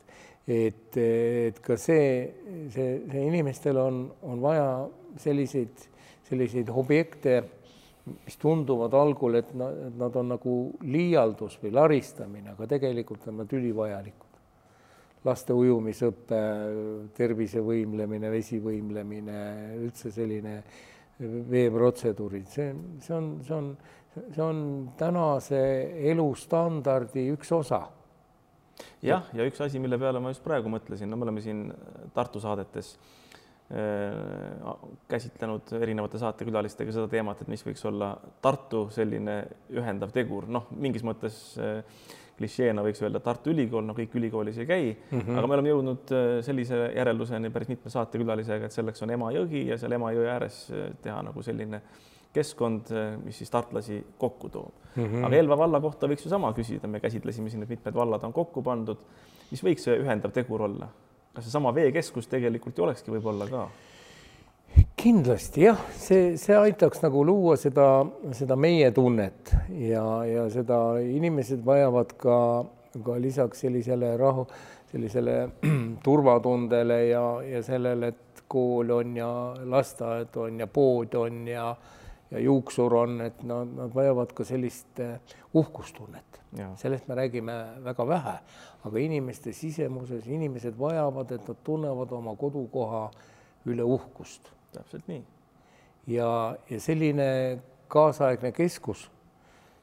et, 0.50 0.96
et 0.96 1.60
ka 1.62 1.76
see, 1.78 2.10
see, 2.72 2.90
see 3.06 3.22
inimestel 3.22 3.78
on, 3.78 4.02
on 4.26 4.42
vaja 4.42 4.66
selliseid, 5.20 5.84
selliseid 6.26 6.70
objekte, 6.74 7.36
mis 8.10 8.38
tunduvad 8.40 8.94
algul, 8.96 9.36
et 9.38 9.52
nad, 9.54 10.16
on 10.16 10.32
nagu 10.32 10.56
liialdus 10.82 11.58
või 11.62 11.74
laristamine, 11.76 12.54
aga 12.56 12.66
tegelikult 12.74 13.28
on 13.30 13.42
nad 13.42 13.54
ülivajalikud. 13.54 14.26
laste 15.20 15.52
ujumisõpe, 15.52 16.36
tervisevõimlemine, 17.12 18.30
vesivõimlemine, 18.32 19.40
üldse 19.84 20.10
selline 20.10 20.54
veeprotseduurid, 21.20 22.46
see, 22.48 22.70
see 23.04 23.14
on, 23.14 23.26
see 23.44 23.54
on, 23.54 23.66
see 24.16 24.42
on 24.42 24.62
tänase 24.98 25.60
elustandardi 26.10 27.28
üks 27.34 27.52
osa 27.52 27.82
jah, 29.06 29.30
ja 29.36 29.46
üks 29.48 29.60
asi, 29.64 29.80
mille 29.82 29.98
peale 30.00 30.20
ma 30.22 30.32
just 30.32 30.44
praegu 30.44 30.70
mõtlesin, 30.72 31.10
no 31.10 31.18
me 31.18 31.28
oleme 31.28 31.42
siin 31.44 31.66
Tartu 32.14 32.42
saadetes 32.42 32.92
äh, 33.72 34.70
käsitlenud 35.10 35.72
erinevate 35.80 36.20
saatekülalistega 36.20 36.94
seda 36.94 37.08
teemat, 37.12 37.42
et 37.42 37.52
mis 37.52 37.64
võiks 37.66 37.84
olla 37.88 38.12
Tartu 38.42 38.86
selline 38.94 39.42
ühendav 39.76 40.12
tegur, 40.14 40.48
noh, 40.50 40.68
mingis 40.76 41.06
mõttes 41.06 41.40
äh, 41.60 41.80
klišeena 42.40 42.84
võiks 42.84 43.02
öelda 43.04 43.20
Tartu 43.24 43.54
Ülikool, 43.54 43.84
no 43.88 43.96
kõik 43.96 44.14
ülikoolis 44.16 44.60
ei 44.60 44.68
käi 44.68 44.84
mm, 44.92 45.18
-hmm. 45.18 45.36
aga 45.38 45.48
me 45.48 45.58
oleme 45.58 45.74
jõudnud 45.74 46.14
äh, 46.16 46.28
sellise 46.46 46.86
järelduseni 46.96 47.50
päris 47.52 47.72
mitme 47.72 47.92
saatekülalisega, 47.92 48.68
et 48.68 48.76
selleks 48.76 49.04
on 49.04 49.16
Emajõgi 49.16 49.66
ja 49.72 49.80
seal 49.80 49.96
Emajõe 49.96 50.30
ääres 50.36 50.64
teha 51.02 51.20
nagu 51.24 51.42
selline 51.42 51.82
keskkond, 52.32 52.92
mis 53.24 53.38
siis 53.38 53.50
tartlasi 53.50 54.00
kokku 54.18 54.48
toob 54.48 54.72
mm. 54.94 55.04
-hmm. 55.04 55.26
aga 55.26 55.36
Elva 55.36 55.58
valla 55.58 55.80
kohta 55.80 56.06
võiks 56.06 56.24
ju 56.24 56.30
sama 56.30 56.52
küsida, 56.56 56.88
me 56.88 57.00
käsitlesime 57.00 57.50
siin, 57.50 57.62
et 57.62 57.68
mitmed 57.68 57.94
vallad 57.94 58.24
on 58.24 58.32
kokku 58.32 58.62
pandud. 58.62 58.98
mis 59.50 59.62
võiks 59.64 59.86
see 59.86 59.98
ühendav 59.98 60.32
tegur 60.32 60.62
olla? 60.62 60.88
kas 61.34 61.44
seesama 61.44 61.74
veekeskus 61.74 62.26
tegelikult 62.26 62.78
ju 62.78 62.84
olekski 62.84 63.10
võib-olla 63.10 63.48
ka? 63.50 63.68
kindlasti 65.00 65.64
jah, 65.64 65.78
see, 65.96 66.34
see 66.40 66.56
aitaks 66.56 67.00
nagu 67.02 67.22
luua 67.26 67.56
seda, 67.56 68.04
seda 68.36 68.56
meie 68.56 68.90
tunnet 68.94 69.54
ja, 69.72 70.04
ja 70.28 70.44
seda 70.52 70.78
inimesed 71.00 71.64
vajavad 71.66 72.12
ka, 72.20 72.36
ka 73.04 73.16
lisaks 73.22 73.64
sellisele 73.64 74.12
rahu, 74.20 74.46
sellisele 74.92 75.36
turvatundele 76.06 77.00
ja, 77.08 77.24
ja 77.46 77.62
sellele, 77.66 78.12
et 78.12 78.44
kool 78.50 78.90
on 78.90 79.16
ja 79.16 79.30
lasteaed 79.72 80.36
on 80.42 80.60
ja 80.60 80.66
pood 80.66 81.14
on 81.18 81.42
ja 81.48 81.70
ja 82.30 82.38
juuksur 82.38 82.94
on, 82.94 83.20
et 83.20 83.42
nad, 83.42 83.68
nad 83.76 83.94
vajavad 83.94 84.32
ka 84.34 84.44
sellist 84.44 85.00
eh, 85.00 85.18
uhkustunnet. 85.54 86.40
sellest 86.76 87.08
me 87.08 87.14
räägime 87.14 87.52
väga 87.84 88.06
vähe, 88.06 88.38
aga 88.84 88.98
inimeste 88.98 89.52
sisemuses 89.52 90.26
inimesed 90.26 90.78
vajavad, 90.78 91.30
et 91.30 91.48
nad 91.48 91.56
tunnevad 91.64 92.12
oma 92.12 92.36
kodukoha 92.36 93.10
üle 93.66 93.82
uhkust. 93.82 94.50
täpselt 94.72 95.08
nii. 95.08 95.24
ja, 96.06 96.56
ja 96.70 96.80
selline 96.80 97.58
kaasaegne 97.88 98.52
keskus 98.52 99.10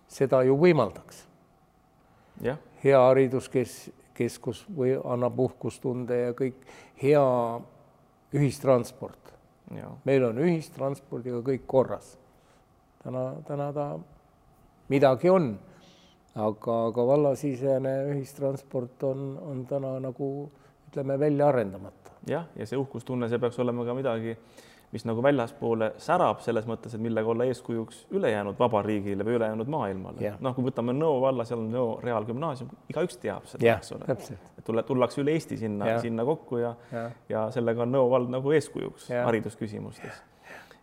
seda 0.08 0.44
ju 0.44 0.56
võimaldaks. 0.58 1.26
hea 2.84 3.00
hariduskes-, 3.00 3.92
keskus 4.14 4.66
või 4.78 4.96
annab 5.04 5.40
uhkustunde 5.40 6.16
ja 6.16 6.34
kõik 6.34 6.64
hea 7.02 7.26
ühistransport. 8.34 9.34
meil 10.06 10.24
on 10.24 10.40
ühistranspordiga 10.40 11.42
kõik 11.44 11.68
korras 11.68 12.18
täna, 13.04 13.24
täna 13.48 13.72
ta 13.74 13.88
midagi 14.88 15.30
on, 15.30 15.52
aga, 16.36 16.78
aga 16.92 17.08
vallasisene 17.08 17.98
ühistransport 18.14 19.04
on, 19.10 19.28
on 19.42 19.66
täna 19.70 19.98
nagu 20.04 20.30
ütleme, 20.90 21.20
välja 21.20 21.52
arendamata. 21.52 22.16
jah, 22.28 22.48
ja 22.56 22.68
see 22.68 22.80
uhkustunne, 22.80 23.30
see 23.30 23.40
peaks 23.40 23.60
olema 23.60 23.86
ka 23.88 23.96
midagi, 23.98 24.38
mis 24.92 25.04
nagu 25.04 25.24
väljaspoole 25.24 25.90
särab 26.00 26.40
selles 26.44 26.68
mõttes, 26.68 26.94
et 26.96 27.04
millega 27.04 27.28
olla 27.28 27.48
eeskujuks 27.50 28.06
ülejäänud 28.16 28.56
vabariigile 28.60 29.26
või 29.28 29.36
ülejäänud 29.40 29.72
maailmale. 29.72 30.32
noh, 30.40 30.56
kui 30.56 30.70
võtame 30.70 30.96
Nõo 30.96 31.20
valla, 31.24 31.46
seal 31.48 31.60
on 31.60 31.72
Nõo 31.74 31.98
Reaalgümnaasium, 32.04 32.72
igaüks 32.94 33.20
teab 33.20 33.50
seda, 33.52 33.76
eks 33.76 33.92
ole. 33.98 34.40
tulla, 34.64 34.84
tullakse 34.88 35.22
üle 35.24 35.36
Eesti 35.36 35.60
sinna, 35.60 35.98
sinna 36.04 36.26
kokku 36.26 36.64
ja, 36.64 36.74
ja., 36.92 37.10
ja 37.30 37.46
sellega 37.52 37.84
on 37.84 37.96
Nõo 37.96 38.08
vald 38.16 38.32
nagu 38.32 38.56
eeskujuks 38.56 39.12
haridusküsimustes 39.12 40.24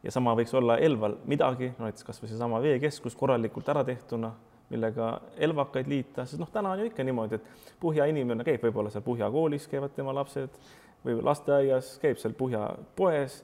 ja 0.04 0.12
sama 0.12 0.34
võiks 0.36 0.52
olla 0.54 0.78
Elval 0.78 1.16
midagi, 1.30 1.72
no 1.78 1.88
näiteks 1.88 2.06
kasvõi 2.10 2.30
seesama 2.30 2.60
veekeskus 2.62 3.16
korralikult 3.16 3.68
ära 3.72 3.84
tehtuna, 3.86 4.32
millega 4.70 5.10
elvakaid 5.44 5.88
liita, 5.88 6.24
sest 6.28 6.40
noh, 6.40 6.50
täna 6.52 6.72
on 6.74 6.82
ju 6.82 6.90
ikka 6.90 7.04
niimoodi, 7.06 7.40
et 7.40 7.74
Puhja 7.80 8.06
inimene 8.08 8.44
käib 8.46 8.62
võib-olla 8.64 8.92
seal 8.92 9.04
Puhja 9.04 9.28
koolis, 9.32 9.66
käivad 9.68 9.92
tema 9.96 10.14
lapsed 10.16 10.60
või 11.04 11.18
lasteaias, 11.24 11.96
käib 12.02 12.20
seal 12.20 12.36
Puhja 12.36 12.68
poes 12.96 13.42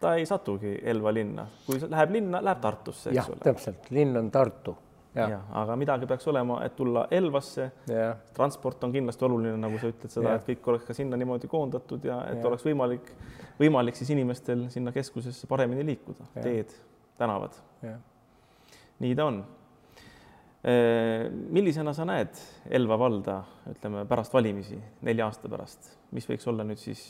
ta 0.00 0.14
ei 0.14 0.26
satugi 0.26 0.78
Elva 0.82 1.12
linna, 1.14 1.46
kui 1.66 1.80
läheb 1.88 2.16
linna, 2.16 2.40
läheb 2.44 2.60
Tartusse, 2.60 3.12
eks 3.12 3.28
ole. 3.28 3.42
täpselt, 3.44 3.90
linn 3.90 4.16
on 4.16 4.30
Tartu. 4.32 4.76
Jah, 5.14 5.46
aga 5.62 5.76
midagi 5.76 6.08
peaks 6.08 6.28
olema, 6.32 6.60
et 6.66 6.76
tulla 6.76 7.06
Elvasse. 7.10 7.70
transport 8.34 8.84
on 8.84 8.92
kindlasti 8.92 9.26
oluline, 9.28 9.56
nagu 9.60 9.80
sa 9.80 9.90
ütled 9.92 10.12
seda, 10.12 10.36
et 10.38 10.46
kõik 10.48 10.68
oleks 10.72 10.86
ka 10.88 10.96
sinna 10.96 11.18
niimoodi 11.20 11.50
koondatud 11.50 12.04
ja 12.08 12.22
et 12.30 12.40
ja. 12.40 12.46
oleks 12.50 12.66
võimalik, 12.66 13.12
võimalik 13.60 13.98
siis 13.98 14.12
inimestel 14.14 14.68
sinna 14.72 14.92
keskusesse 14.94 15.50
paremini 15.50 15.84
liikuda, 15.92 16.30
teed, 16.40 16.72
tänavad. 17.20 17.58
nii 19.02 19.18
ta 19.18 19.26
on 19.30 19.42
millisena 21.50 21.90
sa 21.94 22.04
näed 22.06 22.38
Elva 22.70 22.98
valda, 22.98 23.40
ütleme 23.72 24.04
pärast 24.06 24.34
valimisi, 24.34 24.78
nelja 25.02 25.26
aasta 25.26 25.50
pärast, 25.50 25.90
mis 26.14 26.28
võiks 26.30 26.46
olla 26.50 26.66
nüüd 26.66 26.78
siis 26.78 27.02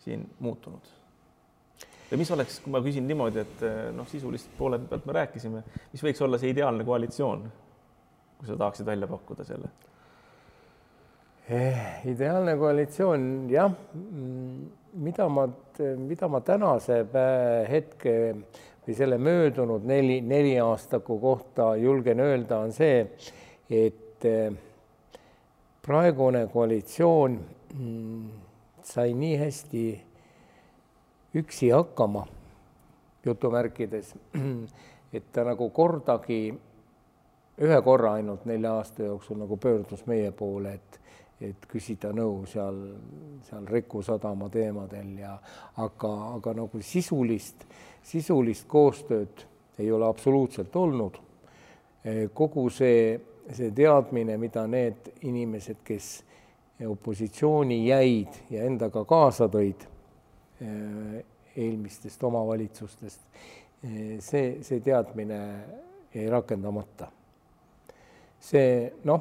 siin 0.00 0.24
muutunud? 0.40 1.01
Ja 2.12 2.18
mis 2.20 2.30
oleks, 2.34 2.60
kui 2.60 2.72
ma 2.74 2.82
küsin 2.84 3.06
niimoodi, 3.08 3.40
et 3.42 3.62
noh, 3.96 4.06
sisulist 4.10 4.52
poole 4.58 4.78
pealt 4.84 5.06
me 5.08 5.16
rääkisime, 5.16 5.62
mis 5.92 6.04
võiks 6.04 6.20
olla 6.24 6.40
see 6.40 6.52
ideaalne 6.52 6.84
koalitsioon, 6.84 7.46
kui 8.38 8.50
sa 8.50 8.58
tahaksid 8.60 8.86
välja 8.86 9.08
pakkuda 9.08 9.46
selle 9.48 9.70
eh,? 11.48 12.04
ideaalne 12.12 12.56
koalitsioon, 12.60 13.24
jah, 13.52 13.72
mida 14.92 15.28
ma, 15.32 15.46
mida 16.04 16.28
ma 16.28 16.42
tänase 16.44 17.00
hetke 17.70 18.14
või 18.82 18.98
selle 18.98 19.18
möödunud 19.22 19.86
neli, 19.86 20.20
neli 20.20 20.56
aastaku 20.60 21.18
kohta 21.22 21.72
julgen 21.80 22.20
öelda, 22.20 22.58
on 22.66 22.72
see, 22.74 23.06
et 23.70 24.26
eh, 24.28 24.52
praegune 25.82 26.44
koalitsioon 26.52 27.38
mm, 27.74 28.24
sai 28.86 29.14
nii 29.16 29.36
hästi 29.38 29.84
üksi 31.34 31.70
hakkama, 31.70 32.26
jutumärkides, 33.24 34.14
et 35.16 35.32
ta 35.32 35.44
nagu 35.44 35.70
kordagi, 35.70 36.42
ühe 37.62 37.82
korra 37.84 38.16
ainult 38.18 38.44
nelja 38.48 38.74
aasta 38.80 39.06
jooksul 39.06 39.38
nagu 39.44 39.56
pöördus 39.56 40.06
meie 40.06 40.32
poole, 40.32 40.74
et 40.74 41.02
et 41.42 41.66
küsida 41.66 42.12
nõu 42.14 42.44
seal, 42.46 42.76
seal 43.48 43.66
Riku 43.66 44.02
sadama 44.06 44.48
teemadel 44.52 45.08
ja 45.18 45.32
aga, 45.82 46.12
aga 46.36 46.54
nagu 46.60 46.82
sisulist, 46.86 47.64
sisulist 48.06 48.68
koostööd 48.70 49.44
ei 49.82 49.90
ole 49.92 50.06
absoluutselt 50.06 50.76
olnud. 50.76 51.18
kogu 52.34 52.68
see, 52.70 53.20
see 53.50 53.70
teadmine, 53.70 54.36
mida 54.38 54.66
need 54.66 55.12
inimesed, 55.22 55.82
kes 55.84 56.22
opositsiooni 56.86 57.86
jäid 57.86 58.40
ja 58.50 58.64
endaga 58.66 59.04
kaasa 59.06 59.46
tõid, 59.50 59.84
eelmistest 61.56 62.22
omavalitsustest. 62.24 63.20
Äh, 63.84 64.18
see, 64.18 64.58
see 64.62 64.80
teadmine 64.80 65.40
jäi 66.14 66.30
rakendamata. 66.30 67.10
see 68.42 68.92
noh, 69.06 69.20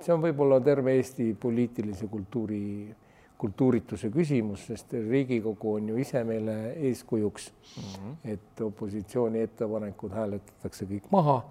see 0.00 0.12
on 0.12 0.20
võib-olla 0.20 0.58
terve 0.60 0.92
Eesti 0.98 1.30
poliitilise 1.40 2.10
kultuuri, 2.12 2.92
kultuurituse 3.40 4.10
küsimus, 4.12 4.66
sest 4.68 4.92
Riigikogu 4.92 5.74
on 5.78 5.88
ju 5.88 5.96
ise 6.02 6.20
meile 6.28 6.74
eeskujuks 6.90 7.50
mm, 7.50 7.82
-hmm. 7.82 8.16
et 8.34 8.60
opositsiooni 8.60 9.40
ettepanekud 9.40 10.12
hääletatakse 10.12 10.84
kõik 10.84 11.08
maha 11.10 11.42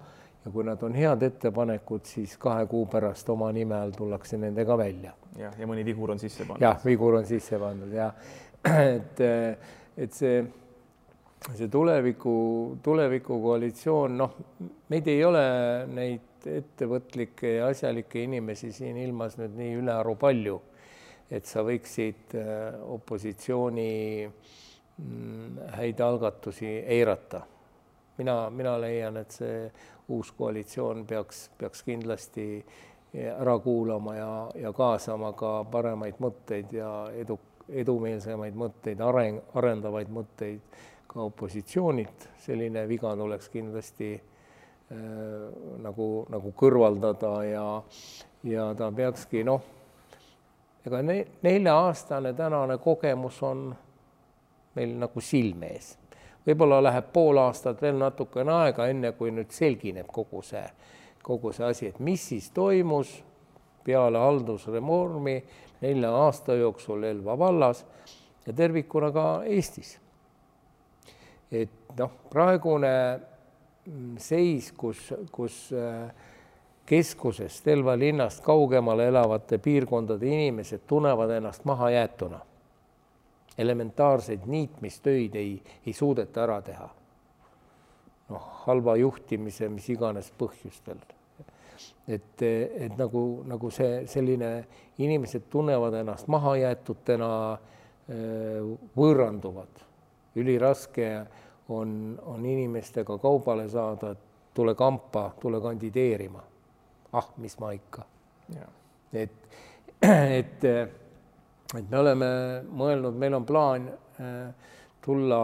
ja 0.44 0.50
kui 0.50 0.64
nad 0.64 0.82
on 0.82 0.94
head 0.94 1.22
ettepanekud, 1.22 2.04
siis 2.04 2.36
kahe 2.40 2.66
kuu 2.66 2.86
pärast 2.86 3.28
oma 3.28 3.50
nime 3.52 3.76
all 3.76 3.90
tullakse 3.96 4.38
nendega 4.38 4.78
välja. 4.78 5.12
jah, 5.36 5.58
ja 5.58 5.66
mõni 5.66 5.84
vigur 5.84 6.10
on 6.10 6.18
sisse 6.18 6.44
pandud. 6.44 6.62
jah, 6.62 6.78
vigur 6.84 7.14
on 7.14 7.26
sisse 7.26 7.58
pandud 7.58 7.92
ja 7.92 8.12
et, 8.96 9.20
et 9.96 10.12
see, 10.12 10.40
see 11.48 11.68
tuleviku, 11.72 12.34
tulevikukoalitsioon, 12.84 14.16
noh, 14.20 14.34
meid 14.92 15.08
ei 15.08 15.22
ole 15.24 15.44
neid 15.88 16.48
ettevõtlikke 16.50 17.56
ja 17.58 17.70
asjalikke 17.72 18.24
inimesi 18.24 18.72
siin 18.72 18.98
ilmas 19.00 19.36
nüüd 19.40 19.56
nii 19.58 19.78
ülearu 19.82 20.16
palju, 20.20 20.58
et 21.30 21.48
sa 21.48 21.64
võiksid 21.64 22.36
äh, 22.40 22.76
opositsiooni 22.96 23.90
mm, 24.26 25.64
häid 25.78 26.04
algatusi 26.04 26.74
eirata. 26.84 27.46
mina, 28.18 28.50
mina 28.50 28.76
leian, 28.80 29.16
et 29.16 29.32
see 29.32 29.70
uus 30.12 30.32
koalitsioon 30.36 31.06
peaks, 31.06 31.48
peaks 31.58 31.82
kindlasti 31.86 32.46
ära 33.14 33.58
kuulama 33.58 34.14
ja, 34.14 34.32
ja 34.54 34.72
kaasama 34.72 35.32
ka 35.38 35.64
paremaid 35.70 36.20
mõtteid 36.22 36.74
ja 36.74 36.90
edu, 37.16 37.38
edumeelsemaid 37.72 38.56
mõtteid, 38.58 39.00
areng, 39.04 39.40
arendavaid 39.54 40.10
mõtteid 40.12 40.80
ka 41.10 41.22
opositsioonilt, 41.26 42.28
selline 42.44 42.86
viga 42.88 43.12
tuleks 43.16 43.50
kindlasti 43.50 44.14
äh, 44.14 44.24
nagu, 45.82 46.08
nagu 46.30 46.52
kõrvaldada 46.56 47.34
ja, 47.48 47.66
ja 48.46 48.70
ta 48.78 48.90
peakski 48.94 49.44
noh, 49.46 49.62
ega 50.86 51.02
ne, 51.02 51.24
nelja-aastane 51.42 52.32
tänane 52.38 52.78
kogemus 52.78 53.42
on 53.42 53.70
meil 54.74 54.94
nagu 54.98 55.20
silme 55.20 55.74
ees. 55.74 55.96
võib-olla 56.46 56.80
läheb 56.82 57.10
pool 57.12 57.38
aastat 57.42 57.82
veel 57.82 57.98
natukene 58.00 58.52
aega, 58.52 58.86
enne 58.88 59.12
kui 59.12 59.32
nüüd 59.34 59.50
selgineb 59.52 60.06
kogu 60.08 60.42
see, 60.42 60.64
kogu 61.22 61.52
see 61.52 61.66
asi, 61.66 61.90
et 61.90 61.98
mis 62.00 62.22
siis 62.28 62.50
toimus 62.54 63.18
peale 63.84 64.18
haldusreformi 64.18 65.36
nelja 65.80 66.10
aasta 66.12 66.54
jooksul 66.54 67.02
Elva 67.04 67.38
vallas 67.38 67.84
ja 68.46 68.52
tervikuna 68.52 69.10
ka 69.12 69.42
Eestis. 69.46 69.98
et 71.50 71.70
noh, 71.98 72.10
praegune 72.30 72.92
seis, 74.18 74.72
kus, 74.72 75.12
kus 75.32 75.70
äh, 75.72 76.10
keskusest, 76.86 77.66
Elva 77.68 77.96
linnast 77.98 78.44
kaugemal 78.44 79.00
elavate 79.00 79.58
piirkondade 79.58 80.26
inimesed 80.26 80.86
tunnevad 80.86 81.30
ennast 81.30 81.64
mahajäetuna. 81.64 82.40
elementaarseid 83.58 84.40
niitmistöid 84.46 85.34
ei, 85.34 85.62
ei 85.86 85.92
suudeta 85.92 86.42
ära 86.42 86.62
teha. 86.62 86.88
noh, 88.28 88.50
halva 88.66 88.96
juhtimise, 88.96 89.68
mis 89.68 89.88
iganes 89.90 90.32
põhjustel 90.38 91.00
et, 92.08 92.42
et 92.42 92.96
nagu, 92.98 93.42
nagu 93.48 93.70
see 93.74 94.04
selline, 94.10 94.50
inimesed 94.98 95.46
tunnevad 95.50 95.94
ennast 96.00 96.28
mahajäetutena, 96.32 97.30
võõranduvad. 98.96 99.84
üliraske 100.34 101.06
on, 101.70 102.18
on 102.26 102.46
inimestega 102.46 103.18
kaubale 103.18 103.68
saada, 103.70 104.10
et 104.10 104.54
tule 104.54 104.74
kampa, 104.74 105.30
tule 105.40 105.60
kandideerima. 105.60 106.42
ah, 107.12 107.28
mis 107.36 107.58
ma 107.58 107.70
ikka. 107.72 108.04
et, 109.12 109.30
et, 110.02 110.64
et 110.64 111.90
me 111.90 111.98
oleme 111.98 112.30
mõelnud, 112.66 113.14
meil 113.14 113.34
on 113.34 113.46
plaan 113.46 113.90
tulla 115.04 115.40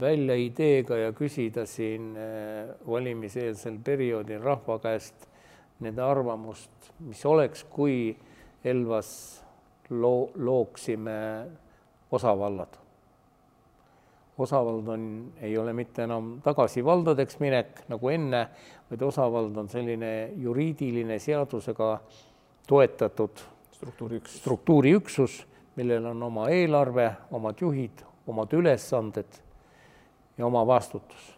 välja 0.00 0.36
ideega 0.38 0.96
ja 1.00 1.12
küsida 1.16 1.64
siin 1.66 2.12
valimiseelsel 2.86 3.80
perioodil 3.84 4.42
rahva 4.44 4.78
käest 4.78 5.26
nende 5.82 6.02
arvamust, 6.02 6.92
mis 7.04 7.24
oleks, 7.26 7.64
kui 7.68 8.16
Elvas 8.64 9.10
loo-, 9.90 10.30
looksime 10.34 11.46
osavallad. 12.10 12.78
osavald 14.38 14.88
on, 14.88 15.32
ei 15.40 15.58
ole 15.58 15.72
mitte 15.72 16.02
enam 16.04 16.40
tagasi 16.44 16.84
valdadeks 16.84 17.38
minek 17.40 17.86
nagu 17.88 18.08
enne, 18.12 18.46
vaid 18.90 19.02
osavald 19.02 19.56
on 19.56 19.68
selline 19.68 20.32
juriidiline 20.36 21.18
seadusega 21.18 22.00
toetatud 22.68 23.40
struktuuriüksus, 23.72 24.38
struktuuriüksus, 24.40 25.46
millel 25.76 26.06
on 26.12 26.22
oma 26.22 26.48
eelarve, 26.52 27.10
omad 27.32 27.60
juhid, 27.60 28.04
omad 28.26 28.52
ülesanded 28.52 29.40
ja 30.38 30.46
oma 30.46 30.66
vastutus. 30.66 31.32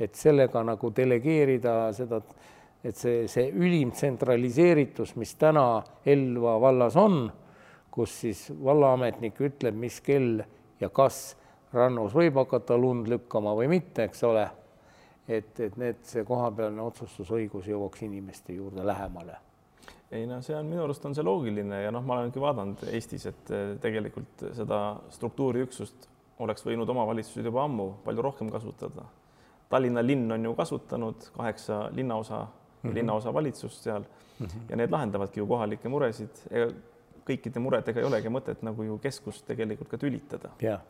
et 0.00 0.14
sellega 0.14 0.62
nagu 0.64 0.92
delegeerida 0.96 1.92
seda 1.92 2.22
et 2.84 2.96
see, 2.96 3.26
see 3.28 3.50
ülim 3.52 3.92
tsentraliseeritus, 3.92 5.14
mis 5.20 5.34
täna 5.40 5.82
Elva 6.08 6.56
vallas 6.62 6.96
on, 7.00 7.26
kus 7.92 8.14
siis 8.22 8.46
vallaametnik 8.64 9.40
ütleb, 9.44 9.76
mis 9.76 10.00
kell 10.04 10.40
ja 10.80 10.88
kas 10.94 11.36
rannus 11.74 12.14
võib 12.16 12.38
hakata 12.40 12.78
lund 12.80 13.10
lükkama 13.10 13.54
või 13.58 13.68
mitte, 13.76 14.08
eks 14.08 14.24
ole. 14.26 14.48
et, 15.30 15.52
et 15.60 15.76
need, 15.78 16.00
see 16.02 16.24
kohapealne 16.26 16.82
otsustusõigus 16.82 17.68
jõuaks 17.70 18.02
inimeste 18.02 18.56
juurde 18.56 18.86
lähemale. 18.86 19.36
ei 20.10 20.26
no 20.26 20.40
see 20.42 20.56
on 20.56 20.66
minu 20.66 20.82
arust 20.84 21.04
on 21.06 21.14
see 21.14 21.22
loogiline 21.22 21.82
ja 21.84 21.90
noh, 21.94 22.02
ma 22.02 22.18
olengi 22.18 22.40
vaadanud 22.40 22.82
Eestis, 22.90 23.26
et 23.26 23.52
eh, 23.54 23.76
tegelikult 23.82 24.48
seda 24.56 24.80
struktuuriüksust 25.10 26.08
oleks 26.40 26.64
võinud 26.66 26.88
omavalitsused 26.88 27.44
juba 27.44 27.64
ammu 27.64 27.90
palju 28.04 28.22
rohkem 28.22 28.50
kasutada. 28.52 29.04
Tallinna 29.70 30.02
linn 30.02 30.32
on 30.32 30.44
ju 30.44 30.54
kasutanud 30.58 31.28
kaheksa 31.36 31.88
linnaosa 31.94 32.40
mm 32.40 32.90
-hmm. 32.90 32.94
linnaosavalitsust 32.94 33.82
seal 33.82 34.00
mm 34.02 34.46
-hmm. 34.46 34.70
ja 34.70 34.76
need 34.76 34.90
lahendavadki 34.90 35.40
ju 35.40 35.46
kohalikke 35.46 35.88
muresid. 35.88 36.30
kõikide 37.30 37.58
muredega 37.58 38.00
ei 38.00 38.06
olegi 38.06 38.28
mõtet 38.28 38.62
nagu 38.62 38.82
ju 38.82 38.98
keskust 38.98 39.46
tegelikult 39.46 39.88
ka 39.88 39.98
tülitada. 39.98 40.50
jah, 40.60 40.80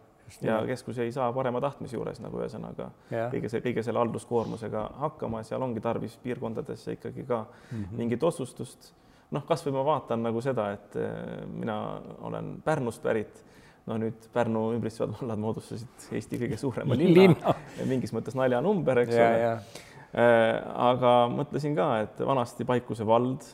ja 0.40 0.62
keskus 0.66 0.98
ei 0.98 1.12
saa 1.12 1.32
parema 1.32 1.60
tahtmise 1.60 1.96
juures 1.96 2.20
nagu 2.20 2.38
ühesõnaga 2.38 2.90
Jah. 3.10 3.32
kõige 3.32 3.48
see, 3.48 3.60
kõige 3.60 3.82
selle 3.82 3.98
halduskoormusega 3.98 4.90
hakkama, 4.98 5.42
seal 5.42 5.62
ongi 5.62 5.80
tarvis 5.80 6.16
piirkondadesse 6.22 6.92
ikkagi 6.92 7.24
ka 7.24 7.44
mm 7.44 7.84
-hmm. 7.84 7.96
mingit 7.96 8.22
otsustust. 8.22 8.92
noh, 9.30 9.44
kasvõi 9.46 9.72
ma 9.72 9.84
vaatan 9.84 10.22
nagu 10.22 10.40
seda, 10.40 10.72
et 10.72 10.96
eh, 10.96 11.46
mina 11.46 12.00
olen 12.20 12.62
Pärnust 12.64 13.02
pärit 13.02 13.44
no 13.88 13.96
nüüd 14.00 14.26
Pärnu 14.34 14.66
ümbritsevad 14.76 15.14
vallad 15.20 15.40
moodustasid 15.42 16.10
Eesti 16.16 16.40
kõige 16.42 16.58
suurema 16.60 16.98
linna, 16.98 17.22
linna., 17.22 17.54
mingis 17.88 18.12
mõttes 18.16 18.36
naljanumber, 18.38 19.04
eks 19.04 19.16
ja, 19.16 19.30
ole. 19.30 19.80
aga 20.90 21.14
mõtlesin 21.32 21.76
ka, 21.78 21.90
et 22.04 22.22
vanasti 22.26 22.66
Paikuse 22.68 23.06
vald 23.08 23.46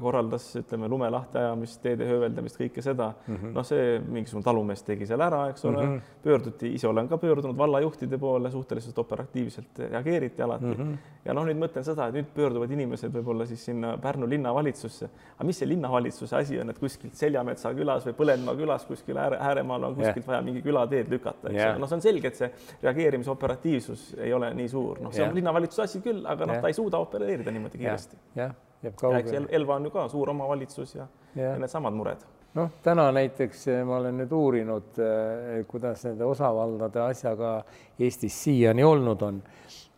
korraldas, 0.00 0.48
ütleme, 0.58 0.88
lume 0.90 1.06
lahtiajamist, 1.10 1.78
teede 1.82 2.06
hööveldamist, 2.08 2.56
kõike 2.58 2.82
seda 2.82 3.12
mm 3.14 3.34
-hmm. 3.36 3.52
noh, 3.54 3.64
see 3.66 4.00
mingisugune 4.02 4.44
talumees 4.44 4.82
tegi 4.82 5.06
seal 5.06 5.22
ära, 5.22 5.44
eks 5.50 5.64
ole 5.64 5.82
mm, 5.84 5.92
-hmm. 5.92 6.16
pöörduti, 6.22 6.72
ise 6.74 6.88
olen 6.88 7.08
ka 7.08 7.18
pöördunud 7.18 7.56
vallajuhtide 7.56 8.18
poole, 8.18 8.50
suhteliselt 8.50 8.98
operatiivselt 8.98 9.78
reageeriti 9.78 10.42
alati 10.42 10.64
mm. 10.64 10.72
-hmm. 10.72 10.96
ja 11.24 11.34
noh, 11.34 11.46
nüüd 11.46 11.62
mõtlen 11.62 11.84
seda, 11.84 12.08
et 12.08 12.14
nüüd 12.14 12.32
pöörduvad 12.34 12.70
inimesed 12.70 13.12
võib-olla 13.14 13.46
siis 13.46 13.64
sinna 13.64 13.96
Pärnu 13.98 14.28
linnavalitsusse. 14.28 15.08
aga 15.36 15.46
mis 15.46 15.58
see 15.58 15.68
linnavalitsuse 15.68 16.36
asi 16.36 16.60
on, 16.60 16.70
et 16.70 16.78
kuskilt 16.78 17.14
Seljametsa 17.14 17.74
külas 17.74 18.06
või 18.06 18.12
Põlenmaa 18.12 18.56
külas 18.56 18.86
kuskil 18.86 19.16
ääre, 19.16 19.38
ääremaal 19.40 19.84
on 19.84 19.94
kuskilt 19.94 20.16
yeah. 20.16 20.26
vaja 20.26 20.42
mingi 20.42 20.62
külateed 20.62 21.08
lükata, 21.10 21.48
eks 21.48 21.56
yeah. 21.56 21.70
ole, 21.70 21.78
noh, 21.78 21.88
see 21.88 21.96
on 21.96 22.02
selge, 22.02 22.28
et 22.28 22.34
see 22.34 22.50
reageerimise 22.82 23.30
operatiivsus 23.30 24.14
ei 24.18 24.32
ole 24.32 24.54
nii 24.54 24.68
suur, 24.68 25.00
noh, 25.00 25.12
see 25.12 25.22
yeah. 25.22 25.30
on 25.30 25.36
linnavalitsuse 25.36 25.82
asi 25.82 26.00
küll, 26.00 26.26
aga 26.26 26.46
noh 26.46 26.58
yeah., 26.58 26.62
ta 26.62 26.68
ei 26.68 26.74
suuda 26.74 26.98
opereerida 26.98 27.50
niimoodi 27.50 27.78
kiiresti 27.78 28.16
yeah. 28.16 28.48
Yeah 28.48 28.65
kaugele. 28.94 29.46
Elva 29.50 29.74
on 29.74 29.84
ju 29.84 29.90
ka 29.90 30.08
suur 30.08 30.30
omavalitsus 30.30 30.94
ja, 30.94 31.06
ja. 31.34 31.42
ja 31.42 31.58
needsamad 31.58 31.94
mured. 31.94 32.24
noh, 32.56 32.70
täna 32.82 33.10
näiteks 33.12 33.66
eh, 33.68 33.82
ma 33.84 33.98
olen 34.00 34.16
nüüd 34.22 34.32
uurinud, 34.32 35.00
eh, 35.02 35.64
kuidas 35.68 36.04
nende 36.06 36.24
osavaldade 36.24 37.02
asjaga 37.02 37.56
Eestis 37.98 38.36
siiani 38.44 38.84
olnud 38.84 39.22
on. 39.22 39.42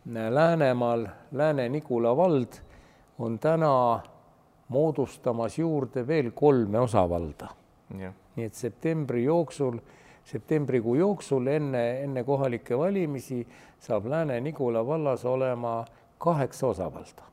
Läänemaal 0.09 1.05
Lääne-Nigula 1.31 2.15
vald 2.17 2.57
on 3.19 3.39
täna 3.39 3.99
moodustamas 4.67 5.59
juurde 5.59 6.07
veel 6.07 6.31
kolme 6.31 6.79
osavalda. 6.79 7.47
nii 7.89 8.45
et 8.45 8.53
septembri 8.53 9.23
jooksul, 9.23 9.79
septembrikuu 10.23 10.95
jooksul 10.95 11.47
enne, 11.47 12.03
enne 12.03 12.23
kohalikke 12.23 12.77
valimisi 12.77 13.47
saab 13.79 14.05
Lääne-Nigula 14.05 14.87
vallas 14.87 15.25
olema 15.25 15.85
kaheksa 16.17 16.67
osavalda 16.67 17.29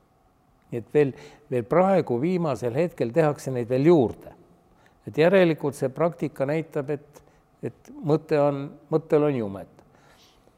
nii 0.71 0.81
et 0.81 0.93
veel, 0.93 1.13
veel 1.51 1.63
praegu 1.67 2.19
viimasel 2.21 2.75
hetkel 2.75 3.13
tehakse 3.15 3.51
neid 3.51 3.69
veel 3.69 3.85
juurde. 3.85 4.33
et 5.07 5.17
järelikult 5.17 5.75
see 5.75 5.89
praktika 5.89 6.45
näitab, 6.45 6.89
et, 6.89 7.21
et 7.63 7.91
mõte 8.03 8.39
on, 8.39 8.65
mõttel 8.91 9.23
on 9.23 9.35
jumet. 9.35 9.83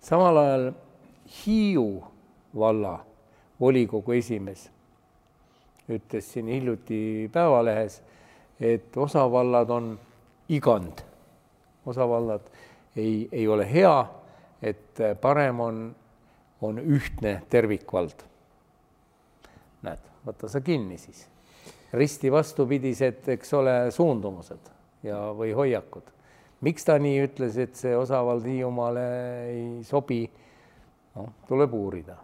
samal 0.01 0.37
ajal 0.37 0.71
Hiiu 1.29 2.03
valla 2.57 2.95
volikogu 3.61 4.11
esimees 4.17 4.69
ütles 5.89 6.33
siin 6.33 6.47
hiljuti 6.47 7.29
Päevalehes, 7.33 8.01
et 8.59 8.97
osavallad 8.97 9.69
on 9.69 9.99
igand, 10.49 11.01
osavallad 11.85 12.41
ei, 12.95 13.29
ei 13.31 13.47
ole 13.47 13.65
hea, 13.73 14.05
et 14.61 15.01
parem 15.21 15.59
on, 15.59 15.95
on 16.61 16.79
ühtne 16.79 17.41
tervikvald 17.49 18.28
näed, 19.85 20.09
võta 20.25 20.49
sa 20.51 20.61
kinni 20.61 20.97
siis. 20.97 21.27
risti 21.93 22.31
vastupidised, 22.31 23.27
eks 23.33 23.53
ole, 23.57 23.75
suundumused 23.91 24.71
ja, 25.03 25.19
või 25.33 25.53
hoiakud. 25.55 26.11
miks 26.61 26.85
ta 26.85 26.97
nii 26.99 27.23
ütles, 27.27 27.57
et 27.57 27.75
see 27.75 27.95
osavald 27.97 28.45
Hiiumaale 28.45 29.05
ei 29.49 29.83
sobi? 29.83 30.23
noh, 31.15 31.31
tuleb 31.47 31.73
uurida. 31.73 32.17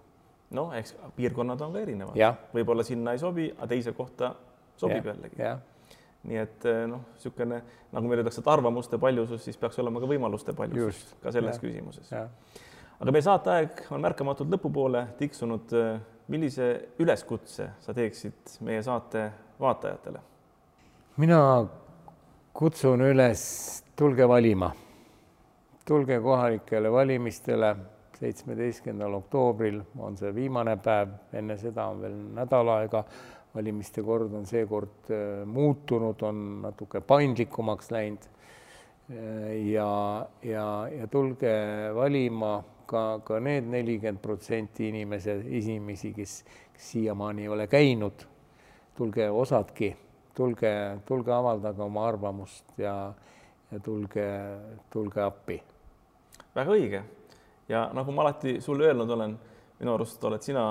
noh, 0.55 0.73
eks 0.77 0.95
piirkonnad 1.15 1.61
on 1.61 1.73
ka 1.73 1.79
erinevad. 1.79 2.43
võib-olla 2.53 2.83
sinna 2.83 3.15
ei 3.15 3.21
sobi, 3.21 3.49
aga 3.57 3.71
teise 3.73 3.93
kohta 3.93 4.35
sobib 4.77 5.05
ja. 5.05 5.13
jällegi. 5.13 5.49
nii 6.25 6.41
et 6.41 6.65
eh, 6.69 6.83
noh, 6.89 7.05
niisugune 7.15 7.61
nagu 7.95 8.09
meil 8.09 8.21
öeldakse, 8.21 8.41
et 8.41 8.51
arvamuste 8.51 8.97
paljusus, 9.01 9.43
siis 9.45 9.57
peaks 9.57 9.79
olema 9.79 10.01
ka 10.03 10.09
võimaluste 10.09 10.55
paljusus 10.57 11.03
Just. 11.03 11.15
ka 11.23 11.31
selles 11.31 11.55
ja. 11.55 11.61
küsimuses. 11.61 12.11
aga 12.99 13.11
meie 13.13 13.25
saateaeg 13.25 13.85
on 13.91 14.03
märkamatult 14.03 14.51
lõpupoole 14.57 15.05
tiksunud 15.19 15.75
eh, 15.79 15.95
millise 16.27 16.69
üleskutse 16.99 17.69
sa 17.81 17.93
teeksid 17.93 18.57
meie 18.65 18.83
saate 18.83 19.29
vaatajatele? 19.59 20.19
mina 21.17 21.39
kutsun 22.55 23.01
üles, 23.01 23.41
tulge 23.95 24.27
valima, 24.27 24.71
tulge 25.87 26.19
kohalikele 26.23 26.91
valimistele, 26.91 27.75
seitsmeteistkümnendal 28.15 29.17
oktoobril 29.19 29.81
on 29.99 30.15
see 30.19 30.31
viimane 30.35 30.77
päev, 30.79 31.11
enne 31.35 31.57
seda 31.59 31.89
on 31.91 32.03
veel 32.03 32.15
nädal 32.35 32.71
aega, 32.77 33.03
valimiste 33.55 34.03
kord 34.03 34.33
on 34.35 34.47
seekord 34.47 35.11
äh, 35.11 35.43
muutunud, 35.47 36.23
on 36.27 36.41
natuke 36.63 37.01
paindlikumaks 37.01 37.91
läinud. 37.91 38.29
Äh, 39.11 39.51
ja, 39.71 39.89
ja, 40.43 40.67
ja 40.91 41.07
tulge 41.11 41.55
valima 41.95 42.57
ka, 42.87 43.19
ka 43.25 43.39
need 43.39 43.67
nelikümmend 43.71 44.21
protsenti 44.23 44.89
inimese, 44.89 45.39
inimesi, 45.45 46.13
kes, 46.15 46.39
kes 46.73 46.91
siiamaani 46.93 47.45
ei 47.45 47.51
ole 47.51 47.67
käinud, 47.67 48.25
tulge 48.97 49.29
osadki, 49.29 49.91
tulge, 50.35 50.71
tulge 51.05 51.33
avaldage 51.33 51.83
oma 51.83 52.07
arvamust 52.07 52.77
ja, 52.77 52.95
ja 53.71 53.79
tulge, 53.83 54.27
tulge 54.93 55.21
appi. 55.21 55.61
väga 56.55 56.71
õige 56.71 57.03
ja 57.69 57.89
nagu 57.93 58.11
ma 58.11 58.21
alati 58.25 58.59
sulle 58.61 58.89
öelnud 58.89 59.09
olen, 59.09 59.37
minu 59.79 59.95
arust 59.95 60.23
oled 60.23 60.43
sina 60.45 60.65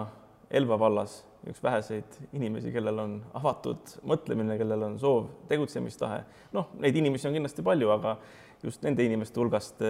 Elva 0.55 0.77
vallas 0.79 1.25
üks 1.49 1.61
väheseid 1.63 2.19
inimesi, 2.33 2.71
kellel 2.73 2.99
on 3.03 3.15
avatud 3.37 3.97
mõtlemine, 4.09 4.57
kellel 4.61 4.87
on 4.87 4.95
soov 5.01 5.27
tegutsemistahe. 5.49 6.23
noh, 6.53 6.71
neid 6.81 6.97
inimesi 6.97 7.29
on 7.29 7.37
kindlasti 7.37 7.65
palju, 7.65 7.91
aga 7.91 8.17
just 8.63 8.85
nende 8.85 9.05
inimeste 9.05 9.41
hulgast 9.41 9.83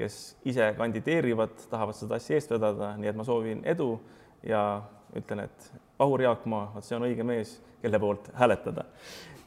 kes 0.00 0.18
ise 0.48 0.72
kandideerivad, 0.78 1.54
tahavad 1.70 1.98
seda 1.98 2.18
asja 2.20 2.38
eest 2.38 2.52
vedada, 2.54 2.94
nii 2.96 3.12
et 3.12 3.18
ma 3.18 3.26
soovin 3.26 3.62
edu 3.68 3.92
ja 4.46 4.64
ütlen, 5.16 5.44
et 5.46 5.72
Vahur 6.00 6.22
Jaakmaa, 6.24 6.70
vot 6.74 6.86
see 6.86 6.96
on 6.96 7.04
õige 7.08 7.26
mees, 7.26 7.58
kelle 7.82 8.00
poolt 8.00 8.30
hääletada. 8.34 8.86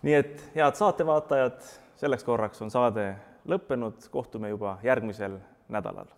nii 0.03 0.17
et 0.19 0.43
head 0.55 0.75
saatevaatajad, 0.79 1.61
selleks 1.97 2.27
korraks 2.27 2.61
on 2.61 2.73
saade 2.73 3.13
lõppenud, 3.49 4.09
kohtume 4.11 4.51
juba 4.53 4.77
järgmisel 4.83 5.39
nädalal 5.71 6.11